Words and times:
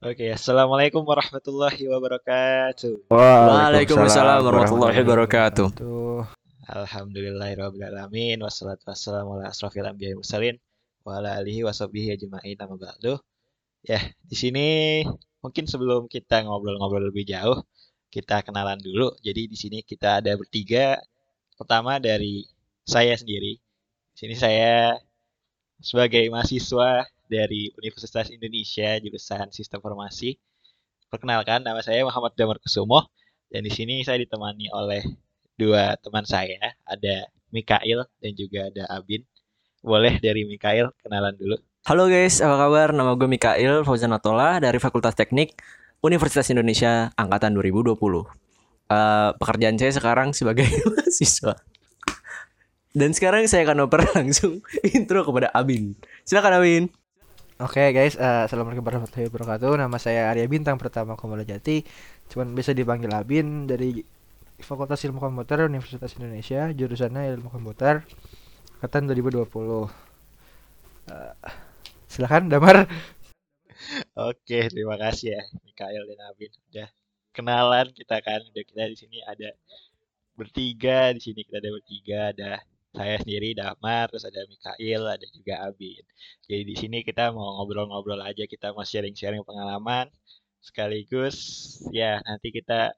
Oke, 0.00 0.32
assalamualaikum 0.32 1.04
warahmatullahi 1.04 1.84
wabarakatuh. 1.84 3.12
Waalaikumsalam 3.12 4.48
warahmatullahi 4.48 4.96
wabarakatuh. 4.96 5.76
Tuh. 5.76 6.24
Alhamdulillahirrahmanirrahim. 6.64 8.40
Wassalatu 8.40 8.88
wassalamu 8.88 9.36
ala 9.36 9.52
asrafil 9.52 9.84
anbiya'i 9.84 10.16
mursalin 10.16 10.56
wa 11.04 11.20
ala 11.20 11.36
alihi 11.36 11.68
ajma'in 11.68 12.56
amma 12.64 12.80
ba'du. 12.80 13.20
Ya, 13.84 14.00
di 14.24 14.40
sini 14.40 14.68
mungkin 15.44 15.68
sebelum 15.68 16.08
kita 16.08 16.48
ngobrol-ngobrol 16.48 17.12
lebih 17.12 17.28
jauh, 17.28 17.60
kita 18.08 18.40
kenalan 18.40 18.80
dulu. 18.80 19.12
Jadi 19.20 19.52
di 19.52 19.56
sini 19.60 19.84
kita 19.84 20.24
ada 20.24 20.32
bertiga. 20.32 20.96
Pertama 21.60 22.00
dari 22.00 22.48
saya 22.88 23.12
sendiri. 23.20 23.60
Di 24.16 24.24
sini 24.24 24.32
saya 24.32 24.96
sebagai 25.76 26.24
mahasiswa 26.32 27.04
dari 27.30 27.70
Universitas 27.78 28.26
Indonesia 28.34 28.98
jurusan 28.98 29.54
Sistem 29.54 29.78
Informasi. 29.78 30.34
Perkenalkan 31.06 31.62
nama 31.62 31.78
saya 31.78 32.02
Muhammad 32.02 32.34
Damar 32.34 32.58
Kusumo 32.58 33.06
dan 33.46 33.62
di 33.62 33.70
sini 33.70 34.02
saya 34.02 34.18
ditemani 34.18 34.66
oleh 34.74 35.06
dua 35.54 35.94
teman 36.02 36.26
saya, 36.26 36.74
ada 36.82 37.30
Mikail 37.54 38.02
dan 38.18 38.32
juga 38.34 38.66
ada 38.66 38.82
Abin. 38.90 39.22
Boleh 39.80 40.18
dari 40.18 40.42
Mikail 40.42 40.90
kenalan 41.00 41.34
dulu. 41.38 41.56
Halo 41.88 42.10
guys, 42.10 42.44
apa 42.44 42.60
kabar? 42.60 42.92
Nama 42.92 43.16
gue 43.16 43.28
Mikail 43.30 43.86
Fauzan 43.86 44.12
Atola 44.12 44.60
dari 44.60 44.76
Fakultas 44.76 45.16
Teknik 45.16 45.56
Universitas 46.04 46.50
Indonesia 46.52 47.08
angkatan 47.16 47.56
2020. 47.56 47.96
Uh, 47.96 48.26
pekerjaan 49.38 49.78
saya 49.78 49.94
sekarang 49.94 50.34
sebagai 50.34 50.66
mahasiswa. 50.90 51.56
Dan 52.90 53.14
sekarang 53.14 53.46
saya 53.46 53.62
akan 53.66 53.86
oper 53.86 54.02
langsung 54.18 54.60
intro 54.82 55.22
kepada 55.22 55.48
Abin. 55.54 55.94
Silakan 56.26 56.58
Abin. 56.58 56.99
Oke 57.60 57.92
guys, 57.92 58.16
uh, 58.16 58.48
assalamualaikum 58.48 58.80
warahmatullahi 58.80 59.28
wabarakatuh. 59.28 59.76
Nama 59.76 59.96
saya 60.00 60.32
Arya 60.32 60.48
Bintang 60.48 60.80
Pertama 60.80 61.12
Komolo 61.12 61.44
Jati. 61.44 61.84
Cuman 62.32 62.56
bisa 62.56 62.72
dipanggil 62.72 63.12
Abin 63.12 63.68
dari 63.68 64.00
Fakultas 64.64 65.04
Ilmu 65.04 65.20
Komputer 65.20 65.68
Universitas 65.68 66.16
Indonesia, 66.16 66.72
jurusannya 66.72 67.36
Ilmu 67.36 67.52
Komputer, 67.52 68.00
angkatan 68.80 69.12
2020. 69.12 69.44
Uh, 69.44 69.92
silakan 72.08 72.48
Damar. 72.48 72.88
Oke, 74.16 74.72
terima 74.72 74.96
kasih 74.96 75.36
ya 75.36 75.44
Mikael 75.60 76.08
dan 76.08 76.32
Abin 76.32 76.56
udah 76.72 76.88
kenalan 77.36 77.92
kita 77.92 78.24
kan. 78.24 78.40
Udah 78.40 78.64
kita 78.64 78.88
di 78.88 78.96
sini 78.96 79.20
ada 79.28 79.52
bertiga 80.32 81.12
di 81.12 81.20
sini 81.20 81.44
kita 81.44 81.60
ada 81.60 81.76
bertiga 81.76 82.32
ada 82.32 82.50
saya 82.90 83.16
sendiri 83.22 83.54
Damar, 83.54 84.10
terus 84.10 84.26
ada 84.26 84.42
Mikail, 84.50 85.02
ada 85.06 85.26
juga 85.30 85.54
Abin. 85.62 86.02
Jadi 86.46 86.62
di 86.66 86.74
sini 86.74 86.98
kita 87.06 87.30
mau 87.30 87.62
ngobrol-ngobrol 87.62 88.18
aja, 88.26 88.44
kita 88.50 88.74
mau 88.74 88.82
sharing-sharing 88.82 89.46
pengalaman 89.46 90.10
sekaligus 90.60 91.36
ya 91.88 92.20
nanti 92.20 92.52
kita 92.52 92.92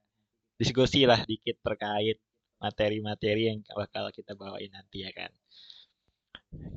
diskusi 0.59 1.07
lah 1.07 1.23
dikit 1.23 1.63
terkait 1.63 2.19
materi-materi 2.59 3.55
yang 3.55 3.59
bakal 3.75 4.11
kita 4.15 4.35
bawain 4.35 4.71
nanti 4.71 5.07
ya 5.07 5.11
kan. 5.15 5.31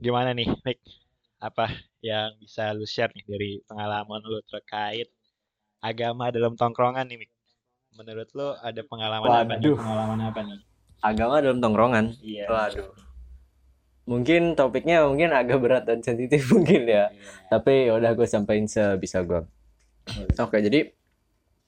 Gimana 0.02 0.34
nih, 0.34 0.50
Mik? 0.66 0.80
Apa 1.38 1.70
yang 2.02 2.34
bisa 2.42 2.74
lu 2.74 2.88
share 2.90 3.14
nih 3.14 3.26
dari 3.28 3.52
pengalaman 3.70 4.24
lu 4.26 4.42
terkait 4.50 5.12
agama 5.84 6.34
dalam 6.34 6.58
tongkrongan 6.58 7.06
nih, 7.06 7.26
Mik? 7.26 7.32
Menurut 7.96 8.30
lu 8.34 8.48
ada 8.60 8.82
pengalaman 8.82 9.30
apa 9.30 9.44
nih? 9.46 9.62
Waduh. 9.62 9.78
Pengalaman 9.78 10.20
apa 10.26 10.40
nih? 10.42 10.60
Agama 11.06 11.38
dalam 11.38 11.62
tongkrongan. 11.62 12.18
Iya. 12.26 12.50
Waduh. 12.50 12.90
Mungkin 14.10 14.58
topiknya 14.58 15.06
mungkin 15.06 15.34
agak 15.34 15.62
berat 15.62 15.84
dan 15.86 16.02
sensitif 16.02 16.50
mungkin 16.54 16.90
ya. 16.90 17.14
Tapi 17.54 17.90
ya 17.90 17.94
udah 17.94 18.18
gue 18.18 18.26
sampaikan 18.26 18.66
sebisa 18.66 19.22
gue. 19.22 19.46
Oke, 20.38 20.62
jadi 20.62 20.90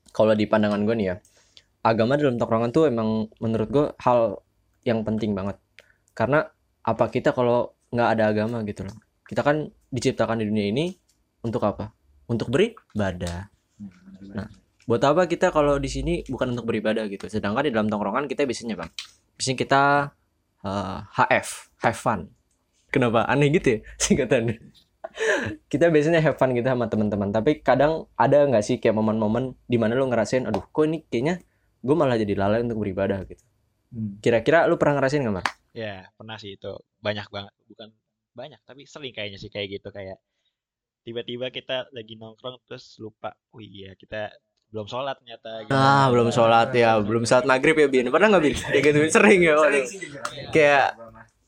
kalau 0.09 0.33
di 0.33 0.49
pandangan 0.49 0.81
gue 0.81 0.95
nih 0.97 1.08
ya, 1.13 1.15
agama 1.85 2.17
dalam 2.17 2.41
tongkrongan 2.41 2.73
tuh 2.73 2.89
emang 2.89 3.30
menurut 3.38 3.69
gue 3.69 3.85
hal 4.02 4.41
yang 4.85 5.05
penting 5.05 5.38
banget. 5.38 5.61
Karena 6.17 6.45
apa 6.81 7.05
kita 7.14 7.33
kalau 7.33 7.77
nggak 7.93 8.09
ada 8.17 8.23
agama 8.33 8.65
gitu 8.65 8.86
loh. 8.86 8.97
Kita 9.27 9.45
kan 9.45 9.70
diciptakan 9.93 10.42
di 10.42 10.45
dunia 10.49 10.65
ini 10.71 10.86
untuk 11.45 11.61
apa? 11.65 11.93
Untuk 12.26 12.49
beribadah. 12.49 13.49
Nah, 14.33 14.47
buat 14.87 15.03
apa 15.03 15.27
kita 15.27 15.52
kalau 15.52 15.80
di 15.80 15.92
sini 15.92 16.14
bukan 16.27 16.55
untuk 16.55 16.71
beribadah 16.71 17.08
gitu. 17.11 17.27
Sedangkan 17.27 17.67
di 17.67 17.71
dalam 17.76 17.92
tongkrongan 17.92 18.27
kita 18.31 18.47
biasanya 18.47 18.80
bang, 18.80 18.92
biasanya 19.37 19.58
kita 19.58 19.81
uh, 20.65 20.98
HF, 21.14 21.71
have 21.86 21.98
fun. 21.98 22.33
Kenapa? 22.89 23.30
Aneh 23.30 23.53
gitu 23.53 23.77
ya 23.77 23.80
singkatannya. 24.03 24.58
kita 25.71 25.89
biasanya 25.89 26.21
have 26.21 26.37
fun 26.37 26.53
gitu 26.53 26.67
sama 26.67 26.89
teman-teman. 26.89 27.30
Tapi 27.30 27.61
kadang 27.61 28.09
ada 28.17 28.43
nggak 28.45 28.64
sih 28.65 28.77
kayak 28.81 28.97
momen-momen 28.97 29.58
di 29.70 29.77
mana 29.77 29.97
lu 29.97 30.09
ngerasain, 30.09 30.45
aduh, 30.45 30.65
kok 30.70 30.83
ini 30.86 31.05
kayaknya 31.08 31.42
gue 31.81 31.95
malah 31.95 32.17
jadi 32.17 32.33
lalai 32.33 32.65
untuk 32.65 32.81
beribadah 32.81 33.23
gitu. 33.30 33.43
Kira-kira 34.20 34.67
lu 34.67 34.76
pernah 34.76 34.99
ngerasain 34.99 35.23
nggak 35.23 35.36
Mar? 35.36 35.45
Ya, 35.71 36.09
pernah 36.17 36.36
sih 36.42 36.58
itu. 36.58 36.73
Banyak 36.99 37.27
banget. 37.31 37.53
Bukan 37.70 37.89
banyak, 38.36 38.61
tapi 38.65 38.86
sering 38.86 39.14
kayaknya 39.15 39.39
sih 39.42 39.49
kayak 39.49 39.80
gitu. 39.80 39.89
Kayak 39.89 40.21
tiba-tiba 41.08 41.49
kita 41.49 41.87
lagi 41.95 42.20
nongkrong 42.20 42.61
terus 42.67 42.99
lupa. 42.99 43.33
Oh 43.55 43.64
iya, 43.64 43.95
kita 43.95 44.33
belum 44.67 44.88
sholat 44.88 45.16
ternyata. 45.23 45.50
gitu. 45.64 45.72
Ah, 45.72 46.11
belum 46.11 46.28
sholat 46.30 46.70
ya, 46.76 47.00
belum 47.00 47.23
sholat 47.23 47.45
maghrib 47.48 47.76
ya 47.80 47.88
Bin. 47.88 48.11
Pernah 48.11 48.28
nggak 48.36 48.44
Bin? 48.44 48.55
Kayak 48.73 48.83
gitu 48.83 48.98
sering 49.10 49.39
ya. 49.44 49.55
waduh. 49.55 49.86
Kayak 50.52 50.86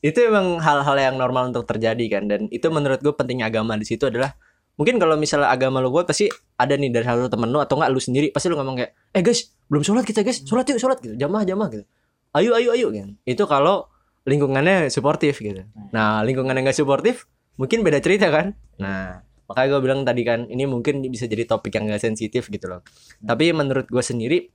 itu 0.00 0.18
emang 0.24 0.56
hal-hal 0.64 0.96
yang 0.96 1.16
normal 1.20 1.52
untuk 1.52 1.68
terjadi 1.68 2.04
kan 2.08 2.24
dan 2.24 2.48
itu 2.48 2.64
menurut 2.72 3.04
gue 3.04 3.12
pentingnya 3.12 3.52
agama 3.52 3.76
di 3.76 3.84
situ 3.84 4.08
adalah 4.08 4.32
mungkin 4.80 4.96
kalau 4.96 5.12
misalnya 5.20 5.52
agama 5.52 5.84
lu 5.84 5.92
kuat 5.92 6.08
pasti 6.08 6.32
ada 6.56 6.72
nih 6.72 6.88
dari 6.88 7.04
satu 7.04 7.28
temen 7.28 7.52
lu 7.52 7.60
atau 7.60 7.76
enggak 7.76 7.92
lu 7.92 8.00
sendiri 8.00 8.32
pasti 8.32 8.48
lu 8.48 8.56
ngomong 8.56 8.80
kayak 8.80 8.96
eh 9.12 9.20
guys 9.20 9.52
belum 9.68 9.84
sholat 9.84 10.08
kita 10.08 10.24
guys 10.24 10.40
sholat 10.40 10.64
yuk 10.72 10.80
sholat 10.80 11.04
gitu 11.04 11.20
jamaah 11.20 11.44
jamaah 11.44 11.68
gitu 11.68 11.84
ayo 12.32 12.56
ayo 12.56 12.72
ayo 12.72 12.88
gitu 12.88 13.12
itu 13.28 13.44
kalau 13.44 13.92
lingkungannya 14.24 14.88
suportif 14.88 15.44
gitu 15.44 15.68
nah 15.92 16.24
lingkungannya 16.24 16.64
nggak 16.64 16.80
suportif 16.80 17.28
mungkin 17.60 17.84
beda 17.84 18.00
cerita 18.00 18.32
kan 18.32 18.56
nah 18.80 19.20
makanya 19.50 19.68
gue 19.74 19.80
bilang 19.82 20.00
tadi 20.06 20.22
kan 20.22 20.46
ini 20.46 20.62
mungkin 20.62 21.02
bisa 21.10 21.26
jadi 21.26 21.42
topik 21.42 21.74
yang 21.74 21.90
gak 21.90 22.06
sensitif 22.06 22.46
gitu 22.46 22.70
loh. 22.70 22.86
Tapi 23.18 23.50
menurut 23.50 23.90
gue 23.90 23.98
sendiri 23.98 24.46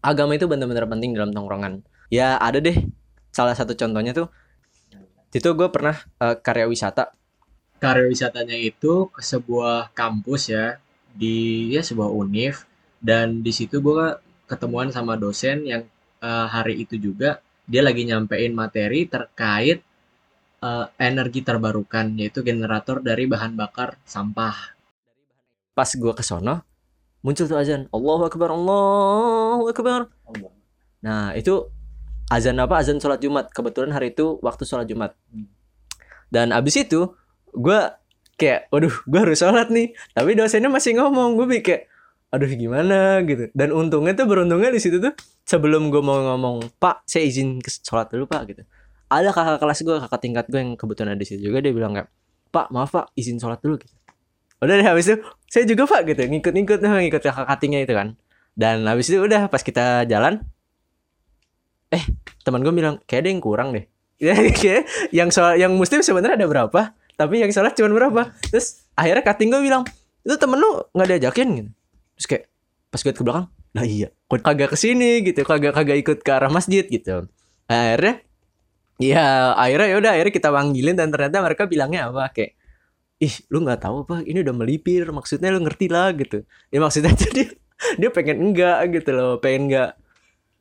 agama 0.00 0.40
itu 0.40 0.48
benar-benar 0.48 0.88
penting 0.88 1.12
dalam 1.12 1.36
tongkrongan. 1.36 1.84
Ya 2.08 2.40
ada 2.40 2.56
deh. 2.56 2.88
Salah 3.28 3.52
satu 3.52 3.76
contohnya 3.76 4.16
tuh 4.16 4.32
itu 5.36 5.48
gue 5.52 5.68
pernah 5.68 6.00
eh, 6.24 6.40
karya 6.40 6.64
wisata. 6.64 7.12
Karya 7.76 8.08
wisatanya 8.08 8.56
itu 8.56 9.12
ke 9.12 9.20
sebuah 9.20 9.92
kampus 9.92 10.48
ya 10.48 10.80
di 11.12 11.68
ya 11.76 11.84
sebuah 11.84 12.08
univ. 12.08 12.64
Dan 12.96 13.44
di 13.44 13.52
situ 13.52 13.84
gue 13.84 14.16
ketemuan 14.48 14.88
sama 14.88 15.20
dosen 15.20 15.68
yang 15.68 15.84
eh, 16.24 16.46
hari 16.48 16.80
itu 16.88 16.96
juga 16.96 17.44
dia 17.68 17.84
lagi 17.84 18.08
nyampein 18.08 18.56
materi 18.56 19.04
terkait 19.04 19.84
eh, 20.66 20.84
energi 20.98 21.40
terbarukan 21.46 22.18
yaitu 22.18 22.42
generator 22.42 22.98
dari 22.98 23.30
bahan 23.30 23.54
bakar 23.54 23.94
sampah. 24.02 24.74
pas 25.76 25.92
gue 25.92 26.12
ke 26.16 26.24
sono 26.24 26.64
muncul 27.20 27.44
tuh 27.50 27.58
azan. 27.58 27.90
Allahu 27.90 28.22
Akbar 28.30 28.48
Allahu 28.54 29.64
Akbar. 29.68 30.00
Nah 31.02 31.34
itu 31.34 31.68
azan 32.30 32.56
apa? 32.62 32.78
Azan 32.78 33.02
sholat 33.02 33.18
Jumat. 33.18 33.50
Kebetulan 33.50 33.90
hari 33.90 34.14
itu 34.14 34.38
waktu 34.40 34.62
sholat 34.62 34.86
Jumat. 34.86 35.12
Dan 36.30 36.54
abis 36.54 36.80
itu 36.80 37.12
gue 37.50 37.80
kayak 38.40 38.72
waduh 38.72 38.94
gue 39.04 39.20
harus 39.20 39.42
sholat 39.42 39.68
nih. 39.74 39.90
Tapi 40.14 40.38
dosennya 40.38 40.70
masih 40.70 40.96
ngomong. 40.96 41.34
Gue 41.34 41.60
kayak 41.60 41.90
aduh 42.30 42.48
gimana? 42.48 43.20
Gitu. 43.26 43.50
Dan 43.52 43.74
untungnya 43.74 44.14
tuh 44.14 44.24
beruntungnya 44.24 44.70
di 44.70 44.78
situ 44.78 45.02
tuh 45.02 45.12
sebelum 45.46 45.90
gue 45.94 46.02
mau 46.02 46.18
ngomong 46.34 46.74
pak 46.82 47.06
saya 47.06 47.22
izin 47.26 47.62
ke 47.62 47.70
sholat 47.70 48.10
dulu 48.10 48.26
pak 48.26 48.50
gitu 48.50 48.62
ada 49.06 49.30
kakak 49.30 49.58
kelas 49.62 49.80
gue 49.86 49.96
kakak 50.02 50.20
tingkat 50.22 50.44
gue 50.50 50.60
yang 50.60 50.72
kebetulan 50.74 51.14
ada 51.14 51.20
di 51.20 51.26
situ 51.28 51.40
juga 51.50 51.62
dia 51.62 51.70
bilang 51.70 51.94
kayak 51.94 52.08
pak 52.50 52.66
maaf 52.74 52.90
pak 52.90 53.12
izin 53.14 53.38
sholat 53.38 53.62
dulu 53.62 53.78
gitu. 53.78 53.94
Udah 54.58 54.74
deh 54.80 54.86
habis 54.86 55.06
itu 55.06 55.16
saya 55.46 55.64
juga 55.68 55.86
pak 55.86 56.00
gitu. 56.10 56.22
Ngikut-ngikut 56.26 56.78
ngikut 56.82 57.22
kakak 57.22 57.46
katingnya 57.46 57.80
itu 57.86 57.94
kan. 57.94 58.18
Dan 58.56 58.88
habis 58.88 59.06
itu 59.12 59.20
udah 59.20 59.46
pas 59.52 59.62
kita 59.62 60.08
jalan 60.08 60.42
eh 61.94 62.02
teman 62.42 62.66
gue 62.66 62.72
bilang 62.74 62.98
kayak 63.06 63.26
ada 63.26 63.28
yang 63.30 63.42
kurang 63.42 63.70
deh. 63.74 63.86
Ya 64.16 64.32
yang 65.12 65.28
sholat 65.28 65.60
yang 65.60 65.76
muslim 65.76 66.00
sebenarnya 66.00 66.40
ada 66.40 66.48
berapa 66.48 66.96
tapi 67.20 67.40
yang 67.44 67.52
sholat 67.52 67.76
cuma 67.76 67.92
berapa. 67.92 68.32
Terus 68.48 68.88
akhirnya 68.96 69.22
kating 69.22 69.52
gue 69.52 69.62
bilang 69.62 69.84
itu 70.26 70.34
temen 70.40 70.58
lu 70.58 70.82
nggak 70.96 71.08
diajakin? 71.14 71.48
Gitu. 71.52 71.70
Terus 72.16 72.26
kayak 72.26 72.44
pas 72.90 73.00
gue 73.04 73.12
ke 73.12 73.22
belakang 73.22 73.46
lah 73.76 73.84
iya 73.84 74.08
kok 74.08 74.40
kagak 74.40 74.72
ke 74.72 74.76
sini 74.80 75.20
gitu 75.20 75.44
kagak 75.44 75.76
kagak 75.76 76.00
ikut 76.00 76.18
ke 76.24 76.30
arah 76.32 76.48
masjid 76.48 76.88
gitu. 76.88 77.28
Akhirnya 77.68 78.25
ya 78.96 79.52
akhirnya 79.56 79.88
ya 79.92 79.96
udah 80.00 80.10
akhirnya 80.16 80.34
kita 80.34 80.48
panggilin 80.52 80.96
dan 80.96 81.08
ternyata 81.12 81.44
mereka 81.44 81.62
bilangnya 81.68 82.08
apa 82.08 82.32
kayak 82.32 82.52
ih 83.16 83.34
lu 83.48 83.64
nggak 83.64 83.80
tahu 83.80 83.96
apa 84.04 84.16
ini 84.28 84.44
udah 84.44 84.54
melipir 84.56 85.08
maksudnya 85.12 85.48
lu 85.52 85.60
ngerti 85.64 85.86
lah 85.88 86.12
gitu. 86.16 86.44
Ya 86.72 86.78
maksudnya 86.80 87.12
jadi 87.28 87.52
dia 88.00 88.10
pengen 88.12 88.52
enggak 88.52 88.78
gitu 88.92 89.10
loh 89.12 89.32
pengen 89.40 89.72
enggak 89.72 89.90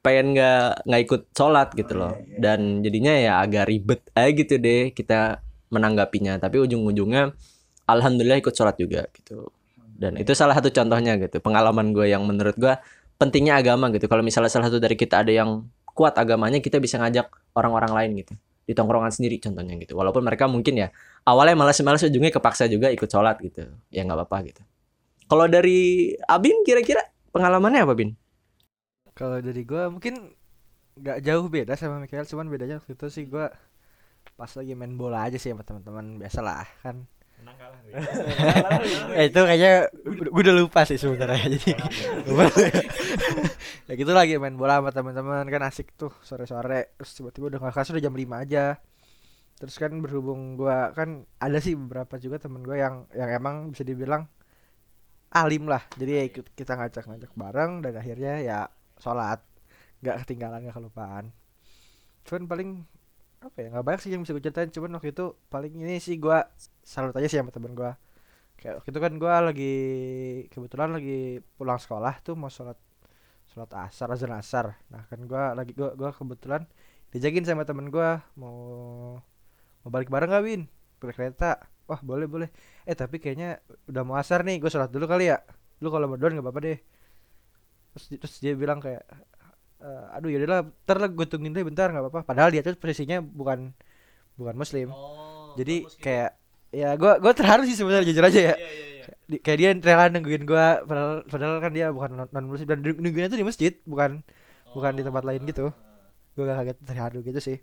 pengen 0.05 0.37
nggak 0.37 0.85
nggak 0.85 1.01
ikut 1.09 1.21
sholat 1.33 1.69
gitu 1.73 1.93
loh. 1.97 2.13
dan 2.37 2.85
jadinya 2.85 3.13
ya 3.17 3.41
agak 3.41 3.65
ribet 3.65 4.05
aja 4.13 4.29
gitu 4.31 4.53
deh 4.59 4.91
kita 4.95 5.41
menanggapinya. 5.73 6.37
Tapi 6.39 6.61
ujung-ujungnya 6.63 7.33
alhamdulillah 7.89 8.39
ikut 8.39 8.53
sholat 8.55 8.75
juga 8.79 9.07
gitu. 9.11 9.49
Dan 9.95 10.19
itu 10.19 10.35
salah 10.35 10.55
satu 10.59 10.69
contohnya 10.75 11.15
gitu 11.15 11.39
pengalaman 11.39 11.95
gue 11.95 12.11
yang 12.11 12.23
menurut 12.27 12.55
gue 12.59 12.75
pentingnya 13.15 13.59
agama 13.59 13.91
gitu. 13.95 14.05
Kalau 14.11 14.23
misalnya 14.23 14.51
salah 14.51 14.67
satu 14.67 14.79
dari 14.79 14.95
kita 14.99 15.23
ada 15.23 15.31
yang 15.31 15.67
kuat 15.95 16.19
agamanya 16.19 16.59
kita 16.59 16.83
bisa 16.83 16.99
ngajak 16.99 17.31
orang-orang 17.55 17.91
lain 17.95 18.11
gitu. 18.19 18.35
Di 18.67 18.75
tongkrongan 18.75 19.15
sendiri 19.15 19.39
contohnya 19.39 19.79
gitu. 19.79 19.95
Walaupun 19.95 20.21
mereka 20.27 20.51
mungkin 20.51 20.75
ya 20.75 20.91
awalnya 21.23 21.55
malas-malas 21.55 22.03
ujungnya 22.03 22.35
kepaksa 22.35 22.67
juga 22.67 22.91
ikut 22.91 23.07
sholat 23.07 23.39
gitu. 23.39 23.63
Ya 23.87 24.03
nggak 24.03 24.19
apa-apa 24.19 24.37
gitu. 24.51 24.61
Kalau 25.25 25.47
dari 25.47 26.13
Abin 26.27 26.61
kira-kira 26.67 27.01
pengalamannya 27.31 27.87
apa 27.87 27.95
Bin? 27.95 28.13
Kalau 29.15 29.39
dari 29.39 29.63
gua 29.63 29.87
mungkin 29.87 30.35
nggak 30.99 31.23
jauh 31.23 31.47
beda 31.47 31.79
sama 31.79 32.03
Mikael, 32.03 32.27
cuman 32.27 32.51
bedanya 32.51 32.83
waktu 32.83 32.93
itu 32.99 33.07
sih 33.07 33.23
gua 33.31 33.47
pas 34.35 34.51
lagi 34.51 34.75
main 34.75 34.99
bola 34.99 35.23
aja 35.23 35.39
sih 35.39 35.55
sama 35.55 35.63
teman-teman 35.63 36.19
biasalah 36.19 36.67
kan. 36.83 37.07
Menang 37.41 37.55
kalah. 37.59 37.79
eh 39.19 39.25
itu 39.27 39.39
kayaknya 39.39 39.73
gue 40.05 40.41
udah 40.43 40.55
lupa 40.55 40.87
sih 40.87 40.95
sebenarnya. 40.95 41.47
Jadi 41.55 41.71
ya 43.85 43.93
gitu 43.93 44.11
lagi 44.15 44.39
main 44.39 44.55
bola 44.55 44.79
sama 44.79 44.91
teman-teman 44.95 45.45
kan 45.47 45.61
asik 45.67 45.95
tuh 45.99 46.11
sore-sore. 46.23 46.95
Terus 46.99 47.11
tiba-tiba 47.15 47.45
udah 47.51 47.59
nggak 47.61 47.73
kelas 47.75 47.91
udah 47.91 48.03
jam 48.03 48.15
5 48.15 48.43
aja. 48.43 48.65
Terus 49.55 49.75
kan 49.79 49.91
berhubung 50.03 50.59
gua 50.59 50.91
kan 50.91 51.23
ada 51.39 51.59
sih 51.63 51.75
beberapa 51.79 52.19
juga 52.19 52.39
temen 52.43 52.59
gue 52.63 52.75
yang 52.75 53.07
yang 53.15 53.29
emang 53.31 53.71
bisa 53.71 53.83
dibilang 53.87 54.27
alim 55.31 55.67
lah. 55.67 55.83
Jadi 55.95 56.11
ya 56.11 56.23
ikut 56.27 56.45
kita 56.55 56.75
ngajak-ngajak 56.79 57.31
bareng 57.35 57.83
dan 57.83 57.93
akhirnya 57.99 58.33
ya 58.43 58.59
sholat. 58.99 59.43
Nggak 60.03 60.23
ketinggalan 60.23 60.67
nggak 60.67 60.75
kelupaan. 60.75 61.31
Cuman 62.25 62.43
paling 62.49 62.69
apa 63.45 63.57
ya 63.61 63.67
nggak 63.69 63.85
banyak 63.85 64.01
sih 64.01 64.11
yang 64.13 64.21
bisa 64.25 64.33
gue 64.33 64.43
ceritain 64.43 64.71
cuman 64.73 64.97
waktu 64.97 65.13
itu 65.13 65.25
paling 65.53 65.73
ini 65.77 66.01
sih 66.01 66.17
gua 66.17 66.49
salut 66.81 67.13
aja 67.13 67.27
sih 67.29 67.37
sama 67.37 67.53
temen 67.53 67.77
gua. 67.77 67.93
Kayak 68.57 68.81
waktu 68.81 68.89
itu 68.93 68.99
kan 69.05 69.13
gua 69.21 69.35
lagi 69.45 69.73
kebetulan 70.49 70.89
lagi 70.97 71.43
pulang 71.57 71.77
sekolah 71.77 72.13
tuh 72.25 72.33
mau 72.33 72.49
sholat 72.49 72.77
sholat 73.51 73.69
asar 73.85 74.07
azan 74.09 74.33
asar. 74.33 74.65
Nah 74.89 75.05
kan 75.09 75.19
gua 75.29 75.53
lagi 75.53 75.71
gua 75.77 75.93
gua 75.93 76.09
kebetulan 76.15 76.65
dijakin 77.13 77.45
sama 77.45 77.63
temen 77.69 77.93
gua 77.93 78.25
mau 78.33 78.57
mau 79.85 79.89
balik 79.93 80.09
bareng 80.09 80.33
gak 80.33 80.43
Win? 80.45 80.61
Pakai 80.97 81.13
kereta. 81.13 81.61
Wah 81.85 82.01
boleh 82.01 82.25
boleh. 82.25 82.49
Eh 82.89 82.97
tapi 82.97 83.21
kayaknya 83.21 83.61
udah 83.85 84.01
mau 84.01 84.17
asar 84.17 84.41
nih 84.41 84.57
gue 84.57 84.69
sholat 84.73 84.89
dulu 84.89 85.05
kali 85.05 85.29
ya. 85.29 85.37
Lu 85.85 85.93
kalau 85.93 86.09
berdua 86.09 86.33
nggak 86.33 86.45
apa-apa 86.45 86.61
deh. 86.65 86.79
Terus 87.93 88.05
terus 88.17 88.35
dia 88.41 88.53
bilang 88.57 88.81
kayak 88.81 89.05
"Eh, 89.85 90.17
aduh 90.17 90.29
ya 90.33 90.37
udahlah 90.41 90.61
ntar 90.65 90.97
lah 90.97 91.09
gue 91.13 91.25
tungguin 91.29 91.53
deh 91.53 91.61
bentar 91.61 91.93
nggak 91.93 92.03
apa-apa. 92.09 92.21
Padahal 92.25 92.49
dia 92.49 92.65
tuh 92.65 92.73
posisinya 92.73 93.21
bukan 93.21 93.69
bukan 94.33 94.55
muslim. 94.57 94.89
Jadi 95.59 95.85
kayak 96.01 96.31
ya 96.73 96.97
gue 96.97 97.11
gue 97.21 97.33
terharu 97.37 97.63
sih 97.69 97.77
sebenarnya 97.77 98.09
jujur 98.09 98.25
aja 98.25 98.39
ya. 98.49 98.55
Di- 99.29 99.41
kayak 99.45 99.57
dia 99.61 99.69
rela 99.77 100.05
nungguin 100.09 100.43
gue 100.49 100.65
padahal, 100.89 101.21
padahal 101.29 101.61
kan 101.61 101.71
dia 101.77 101.93
bukan 101.93 102.25
non 102.33 102.45
muslim 102.49 102.65
dan 102.65 102.79
nungguinnya 102.81 103.29
tuh 103.29 103.37
di 103.37 103.45
masjid 103.45 103.73
bukan 103.85 104.25
bukan 104.73 104.91
di 104.97 105.03
tempat 105.05 105.21
lain 105.21 105.41
gitu. 105.45 105.69
Gue 106.33 106.43
gak 106.49 106.57
kaget 106.65 106.77
terharu 106.81 107.19
gitu 107.21 107.39
sih. 107.39 107.57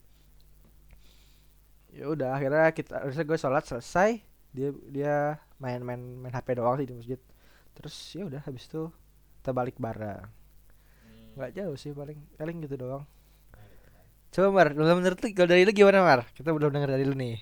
Ya 1.92 2.06
udah 2.06 2.38
akhirnya 2.38 2.70
kita 2.70 3.02
akhirnya 3.02 3.24
gue 3.26 3.38
sholat 3.38 3.64
selesai. 3.66 4.22
Dia 4.54 4.70
dia 4.94 5.14
main-main 5.58 5.98
main 5.98 6.32
HP 6.32 6.54
doang 6.54 6.78
sih 6.78 6.86
di 6.86 6.94
masjid. 6.94 7.20
Terus 7.74 7.94
ya 8.14 8.22
udah 8.30 8.40
habis 8.46 8.70
itu 8.70 8.88
kita 9.42 9.50
balik 9.50 9.74
bareng 9.82 10.41
nggak 11.37 11.52
jauh 11.56 11.76
sih 11.76 11.93
paling 11.96 12.19
paling 12.37 12.56
gitu 12.64 12.76
doang. 12.76 13.05
Coba 14.32 14.49
Mar 14.49 14.69
menurut 14.73 15.19
lu 15.20 15.29
kalau 15.37 15.49
dari 15.52 15.62
lu 15.69 15.73
gimana 15.76 16.00
Mar? 16.00 16.20
Kita 16.32 16.56
belum 16.56 16.73
denger 16.73 16.90
dari 16.96 17.05
lu 17.05 17.12
nih. 17.17 17.37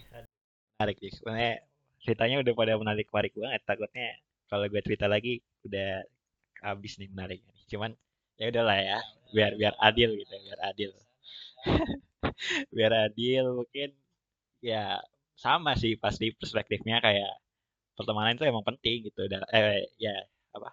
Menarik 0.78 0.96
sih 0.98 1.12
sebenarnya 1.14 1.62
ceritanya 2.02 2.36
udah 2.42 2.52
pada 2.56 2.72
menarik 2.78 3.06
menarik 3.14 3.32
banget. 3.38 3.62
Takutnya 3.62 4.08
kalau 4.50 4.66
gue 4.66 4.82
cerita 4.82 5.06
lagi 5.06 5.38
udah 5.66 6.02
habis 6.66 6.98
nih 6.98 7.08
menariknya 7.08 7.54
cuman 7.70 7.94
ya 8.36 8.50
udahlah 8.50 8.76
ya 8.82 8.98
biar 9.30 9.52
biar 9.54 9.74
adil 9.78 10.10
gitu 10.18 10.34
biar 10.34 10.60
adil. 10.66 10.90
Biar 12.72 12.92
adil 13.12 13.44
mungkin 13.52 13.92
ya 14.64 14.96
sama 15.36 15.76
sih 15.76 15.96
pasti 16.00 16.32
perspektifnya. 16.32 17.00
Kayak 17.04 17.32
pertemanan 17.96 18.36
itu 18.36 18.44
emang 18.48 18.64
penting 18.64 19.08
gitu. 19.08 19.28
Dan 19.28 19.44
eh 19.52 19.92
ya 20.00 20.14
apa? 20.56 20.72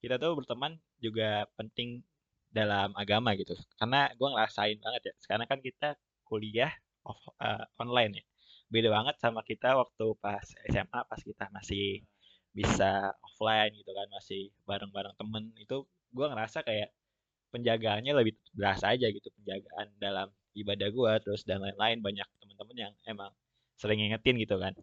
Kita 0.00 0.20
tuh 0.20 0.36
berteman 0.36 0.76
juga 1.00 1.48
penting 1.56 2.04
dalam 2.50 2.90
agama 2.98 3.34
gitu. 3.38 3.54
Karena 3.78 4.10
gue 4.18 4.28
ngerasain 4.34 4.78
banget 4.82 5.02
ya 5.10 5.14
sekarang 5.22 5.46
kan 5.50 5.60
kita 5.62 5.88
kuliah 6.26 6.72
off, 7.06 7.20
eh, 7.40 7.64
online 7.82 8.12
ya. 8.22 8.24
Beda 8.70 8.88
banget 8.94 9.16
sama 9.18 9.40
kita 9.42 9.74
waktu 9.74 10.06
pas 10.22 10.46
SMA 10.70 11.00
pas 11.10 11.20
kita 11.20 11.50
masih 11.50 12.06
bisa 12.54 13.14
offline 13.26 13.74
gitu 13.74 13.90
kan 13.94 14.06
masih 14.14 14.50
bareng-bareng 14.68 15.14
temen. 15.18 15.44
Itu 15.58 15.86
gua 16.14 16.30
ngerasa 16.34 16.62
kayak 16.66 16.90
penjagaannya 17.54 18.12
lebih 18.14 18.34
berasa 18.54 18.94
aja 18.94 19.06
gitu 19.10 19.28
penjagaan 19.42 19.88
dalam 19.98 20.28
ibadah 20.54 20.88
gua 20.94 21.12
terus 21.22 21.42
dan 21.46 21.62
lain-lain. 21.62 21.98
Banyak 22.02 22.28
temen-temen 22.42 22.76
yang 22.78 22.92
emang 23.06 23.30
sering 23.78 23.98
ngingetin 24.02 24.36
gitu 24.38 24.56
kan. 24.62 24.74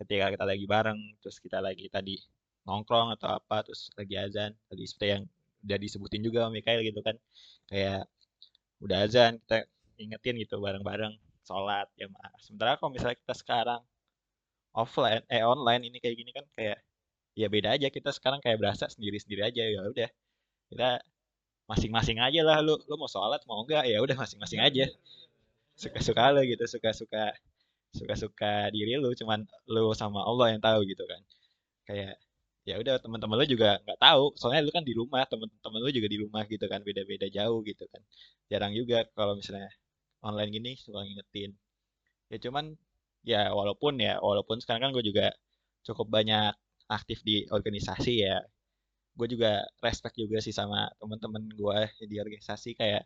Ketika 0.00 0.32
kita 0.32 0.44
lagi 0.48 0.64
bareng 0.68 1.00
terus 1.20 1.36
kita 1.40 1.58
lagi 1.60 1.86
tadi 1.92 2.16
nongkrong 2.64 3.12
atau 3.20 3.36
apa 3.40 3.60
terus 3.66 3.92
lagi 3.98 4.16
azan 4.16 4.56
tadi 4.72 4.84
seperti 4.88 5.08
yang 5.20 5.24
udah 5.64 5.78
disebutin 5.80 6.22
juga 6.26 6.46
sama 6.46 6.52
Mikael 6.56 6.80
gitu 6.84 7.00
kan. 7.00 7.16
Kayak 7.70 8.06
udah 8.84 8.98
azan 9.06 9.40
kita 9.44 9.64
ingetin 10.00 10.34
gitu 10.42 10.58
bareng-bareng 10.60 11.14
sholat 11.46 11.86
ya 12.00 12.08
sementara 12.40 12.76
kalau 12.80 12.90
misalnya 12.92 13.16
kita 13.20 13.34
sekarang 13.36 13.80
offline 14.74 15.22
eh 15.28 15.44
online 15.44 15.82
ini 15.88 15.98
kayak 16.02 16.16
gini 16.20 16.30
kan 16.34 16.44
kayak 16.56 16.78
ya 17.38 17.46
beda 17.50 17.68
aja. 17.76 17.88
Kita 17.90 18.10
sekarang 18.14 18.40
kayak 18.44 18.58
berasa 18.62 18.84
sendiri-sendiri 18.90 19.42
aja 19.48 19.62
ya 19.66 19.80
udah. 19.90 20.10
Kita 20.70 20.88
masing-masing 21.70 22.18
aja 22.20 22.40
lah 22.44 22.58
lu 22.60 22.76
lu 22.88 22.94
mau 23.00 23.08
sholat 23.10 23.40
mau 23.48 23.64
enggak? 23.64 23.84
Ya 23.88 23.98
udah 24.04 24.16
masing-masing 24.18 24.60
aja. 24.62 24.84
Suka-suka 25.78 26.30
lu 26.34 26.42
gitu 26.46 26.64
suka-suka 26.68 27.34
suka-suka 27.94 28.70
diri 28.74 28.98
lu 28.98 29.10
cuman 29.14 29.46
lu 29.70 29.94
sama 29.94 30.20
Allah 30.26 30.54
yang 30.54 30.60
tahu 30.62 30.82
gitu 30.86 31.04
kan. 31.06 31.20
Kayak 31.88 32.14
ya 32.68 32.74
udah 32.80 32.96
teman-teman 33.04 33.36
lu 33.40 33.46
juga 33.54 33.80
nggak 33.84 33.98
tahu. 34.00 34.24
Soalnya 34.40 34.60
lu 34.66 34.72
kan 34.72 34.84
di 34.88 34.94
rumah 34.96 35.22
teman-teman 35.28 35.80
lu 35.84 35.90
juga 35.92 36.08
di 36.08 36.18
rumah 36.24 36.42
gitu 36.48 36.64
kan 36.72 36.80
beda-beda 36.80 37.26
jauh 37.28 37.60
gitu 37.64 37.84
kan. 37.92 38.02
Jarang 38.50 38.72
juga 38.76 39.04
kalau 39.16 39.36
misalnya 39.38 39.68
online 40.24 40.50
gini 40.56 40.70
suka 40.80 41.04
ngingetin. 41.04 41.50
Ya 42.32 42.38
cuman 42.44 42.64
ya 43.24 43.52
walaupun 43.52 44.00
ya 44.00 44.20
walaupun 44.20 44.60
sekarang 44.64 44.82
kan 44.88 44.92
gue 44.96 45.04
juga 45.10 45.32
cukup 45.86 46.08
banyak 46.08 46.52
aktif 46.88 47.20
di 47.28 47.44
organisasi 47.52 48.12
ya. 48.24 48.40
Gue 49.18 49.28
juga 49.30 49.62
respect 49.84 50.16
juga 50.18 50.40
sih 50.42 50.52
sama 50.56 50.88
teman-teman 51.00 51.44
gue 51.52 51.78
di 52.10 52.16
organisasi. 52.20 52.74
Kayak 52.80 53.04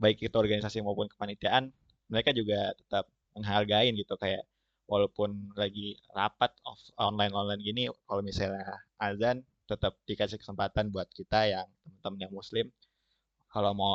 baik 0.00 0.18
itu 0.24 0.36
organisasi 0.36 0.80
maupun 0.86 1.06
kepanitiaan 1.12 1.70
mereka 2.10 2.32
juga 2.34 2.72
tetap 2.80 3.04
menghargain 3.36 3.92
gitu. 3.96 4.14
Kayak 4.16 4.44
walaupun 4.90 5.54
lagi 5.54 5.94
rapat 6.10 6.50
off 6.66 6.82
online 6.98 7.30
online 7.30 7.62
gini 7.62 7.82
kalau 8.10 8.22
misalnya 8.26 8.66
azan 8.98 9.46
tetap 9.70 9.94
dikasih 10.02 10.42
kesempatan 10.42 10.90
buat 10.90 11.06
kita 11.14 11.46
yang 11.46 11.66
teman-teman 12.02 12.26
yang 12.26 12.32
muslim 12.34 12.66
kalau 13.54 13.70
mau 13.74 13.94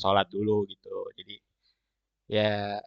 sholat 0.00 0.26
dulu 0.32 0.64
gitu. 0.72 0.92
Jadi 1.20 1.36
ya 2.28 2.80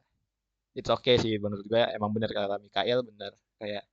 it's 0.77 0.89
okay 0.89 1.15
sih 1.21 1.37
menurut 1.37 1.65
gue 1.69 1.83
emang 1.93 2.09
bener 2.09 2.29
kata 2.33 2.57
Mikael 2.57 3.05
bener. 3.05 3.31
Kayak 3.61 3.85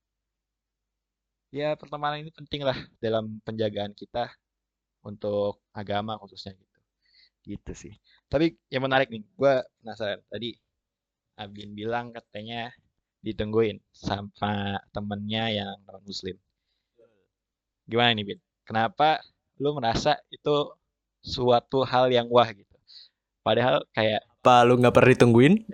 ya 1.52 1.76
pertemanan 1.76 2.24
ini 2.24 2.32
penting 2.32 2.64
lah 2.64 2.76
dalam 3.04 3.40
penjagaan 3.44 3.92
kita 3.92 4.32
untuk 5.04 5.60
agama 5.76 6.16
khususnya 6.16 6.56
gitu. 6.56 6.78
Gitu 7.44 7.72
sih. 7.76 7.94
Tapi 8.32 8.56
yang 8.72 8.88
menarik 8.88 9.12
nih 9.12 9.20
gue 9.36 9.54
penasaran. 9.84 10.20
Tadi 10.32 10.56
Abin 11.38 11.70
bilang 11.78 12.10
katanya 12.10 12.74
ditungguin 13.22 13.82
sama 13.90 14.78
temennya 14.94 15.50
yang 15.50 15.74
non 15.84 16.02
muslim. 16.06 16.36
Gimana 17.88 18.14
nih 18.14 18.34
Bin? 18.34 18.40
Kenapa 18.62 19.22
lu 19.58 19.74
merasa 19.74 20.20
itu 20.30 20.72
suatu 21.24 21.82
hal 21.82 22.12
yang 22.14 22.30
wah 22.30 22.46
gitu? 22.52 22.76
Padahal 23.42 23.82
kayak 23.96 24.22
apa 24.22 24.54
lu 24.64 24.78
nggak 24.78 24.94
pernah 24.94 25.10
ditungguin? 25.12 25.54